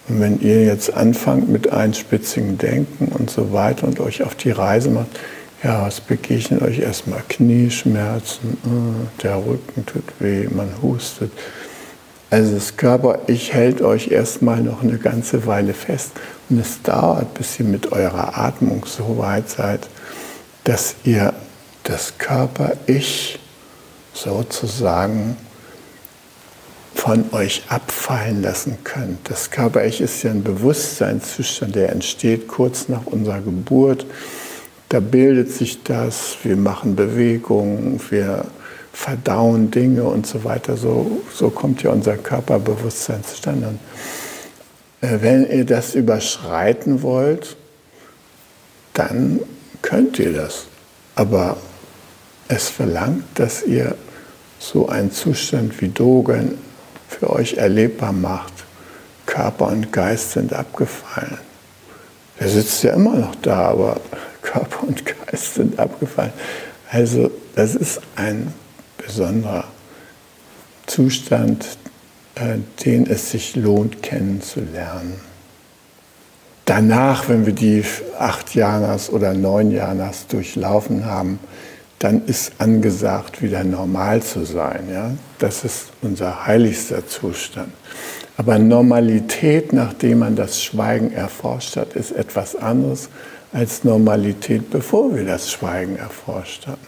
Und 0.08 0.20
wenn 0.20 0.42
ihr 0.42 0.66
jetzt 0.66 0.94
anfangt 0.94 1.50
mit 1.50 1.72
einspitzigem 1.72 2.58
Denken 2.58 3.08
und 3.08 3.30
so 3.30 3.54
weiter 3.54 3.88
und 3.88 4.00
euch 4.00 4.24
auf 4.24 4.36
die 4.36 4.52
Reise 4.52 4.90
macht, 4.90 5.08
ja, 5.64 5.88
es 5.88 6.02
begegnet 6.02 6.62
euch 6.62 6.80
erstmal 6.80 7.24
Knieschmerzen, 7.30 8.58
äh, 8.66 9.22
der 9.22 9.38
Rücken 9.38 9.86
tut 9.86 10.04
weh, 10.20 10.48
man 10.50 10.70
hustet. 10.82 11.32
Also 12.34 12.56
das 12.56 12.78
Körper-Ich 12.78 13.54
hält 13.54 13.84
euch 13.84 14.08
erstmal 14.08 14.60
noch 14.62 14.82
eine 14.82 14.98
ganze 14.98 15.46
Weile 15.46 15.76
fest 15.76 16.14
und 16.50 16.58
es 16.58 16.82
dauert, 16.82 17.36
bis 17.36 17.60
ihr 17.60 17.66
mit 17.66 17.92
eurer 17.92 18.36
Atmung 18.36 18.88
so 18.88 19.20
weit 19.20 19.52
seid, 19.52 19.88
dass 20.64 20.96
ihr 21.04 21.32
das 21.84 22.18
Körper-Ich 22.18 23.38
sozusagen 24.16 25.38
von 26.96 27.26
euch 27.34 27.66
abfallen 27.70 28.42
lassen 28.42 28.80
könnt. 28.84 29.30
Das 29.30 29.52
Körper-Ich 29.52 30.02
ist 30.02 30.24
ja 30.24 30.32
ein 30.32 30.42
Bewusstseinszustand, 30.44 31.76
der 31.76 31.92
entsteht 31.92 32.48
kurz 32.48 32.90
nach 32.90 33.06
unserer 33.06 33.42
Geburt 33.42 34.08
da 34.94 35.00
bildet 35.00 35.50
sich 35.50 35.82
das, 35.82 36.38
wir 36.44 36.56
machen 36.56 36.96
Bewegungen, 36.96 38.00
wir 38.12 38.46
verdauen 38.94 39.72
Dinge 39.72 40.04
und 40.04 40.26
so 40.26 40.44
weiter. 40.44 40.78
So, 40.78 41.22
so 41.34 41.50
kommt 41.50 41.84
ja 41.84 41.92
unser 41.92 42.16
Körperbewusstsein 42.16 43.24
zustande. 43.26 43.68
Und, 43.68 43.80
äh, 45.02 45.22
wenn 45.22 45.50
ihr 45.50 45.66
das 45.66 45.96
überschreiten 45.96 47.02
wollt, 47.02 47.58
dann 48.94 49.42
könnt 49.82 50.20
ihr 50.20 50.32
das. 50.32 50.68
Aber 51.16 51.58
es 52.48 52.70
verlangt, 52.70 53.26
dass 53.36 53.64
ihr 53.64 53.96
so 54.60 54.88
einen 54.88 55.12
Zustand 55.12 55.82
wie 55.82 55.90
Dogen 55.90 56.58
für 57.10 57.32
euch 57.32 57.56
erlebbar 57.56 58.14
macht. 58.14 58.54
Körper 59.26 59.68
und 59.68 59.92
Geist 59.92 60.32
sind 60.32 60.54
abgefallen. 60.54 61.38
Der 62.40 62.50
sitzt 62.50 62.84
ja 62.84 62.94
immer 62.94 63.16
noch 63.16 63.36
da, 63.36 63.70
aber 63.70 64.00
Körper 64.42 64.88
und 64.88 65.04
Geist 65.06 65.56
sind 65.56 65.80
abgefallen. 65.80 66.34
Also 66.92 67.32
das 67.56 67.76
ist 67.76 68.02
ein 68.16 68.54
besonderer 69.06 69.66
Zustand, 70.86 71.66
äh, 72.36 72.58
den 72.86 73.08
es 73.08 73.32
sich 73.32 73.56
lohnt 73.56 74.02
kennenzulernen. 74.04 75.20
Danach, 76.66 77.28
wenn 77.28 77.46
wir 77.46 77.54
die 77.54 77.84
acht 78.18 78.56
Janas 78.56 79.10
oder 79.10 79.34
neun 79.34 79.72
Janas 79.72 80.28
durchlaufen 80.28 81.06
haben, 81.06 81.40
dann 82.00 82.26
ist 82.26 82.54
angesagt, 82.58 83.42
wieder 83.42 83.64
normal 83.64 84.22
zu 84.22 84.46
sein. 84.46 84.90
Ja? 84.92 85.12
Das 85.40 85.64
ist 85.64 85.88
unser 86.02 86.46
heiligster 86.46 87.06
Zustand. 87.08 87.72
Aber 88.36 88.60
Normalität, 88.60 89.74
nachdem 89.74 90.20
man 90.20 90.36
das 90.36 90.62
Schweigen 90.62 91.12
erforscht 91.12 91.78
hat, 91.78 91.94
ist 91.94 92.12
etwas 92.12 92.56
anderes 92.56 93.10
als 93.52 93.84
Normalität, 93.84 94.70
bevor 94.72 95.16
wir 95.16 95.26
das 95.26 95.52
Schweigen 95.52 95.98
erforscht 95.98 96.68
haben. 96.68 96.82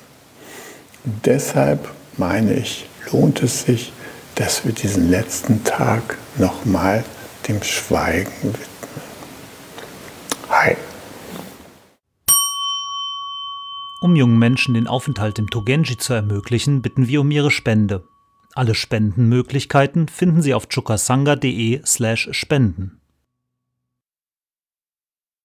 Und 1.05 1.26
deshalb 1.26 1.88
meine 2.18 2.53
ich, 2.53 2.88
lohnt 3.11 3.43
es 3.43 3.63
sich, 3.63 3.91
dass 4.36 4.63
wir 4.66 4.74
diesen 4.74 5.09
letzten 5.09 5.63
Tag 5.63 6.18
nochmal 6.38 7.03
dem 7.47 7.63
Schweigen 7.63 8.32
widmen. 8.43 8.59
Hi. 10.49 10.76
Um 14.01 14.16
jungen 14.16 14.38
Menschen 14.38 14.76
den 14.76 14.88
Aufenthalt 14.88 15.39
im 15.39 15.49
Togenji 15.49 15.97
zu 15.97 16.13
ermöglichen, 16.13 16.82
bitten 16.82 17.07
wir 17.07 17.22
um 17.22 17.32
ihre 17.32 17.51
Spende. 17.51 18.03
Alle 18.53 18.76
Spendenmöglichkeiten 18.76 20.07
finden 20.07 20.41
Sie 20.41 20.53
auf 20.53 20.70
chukasanga.de/spenden. 20.70 23.01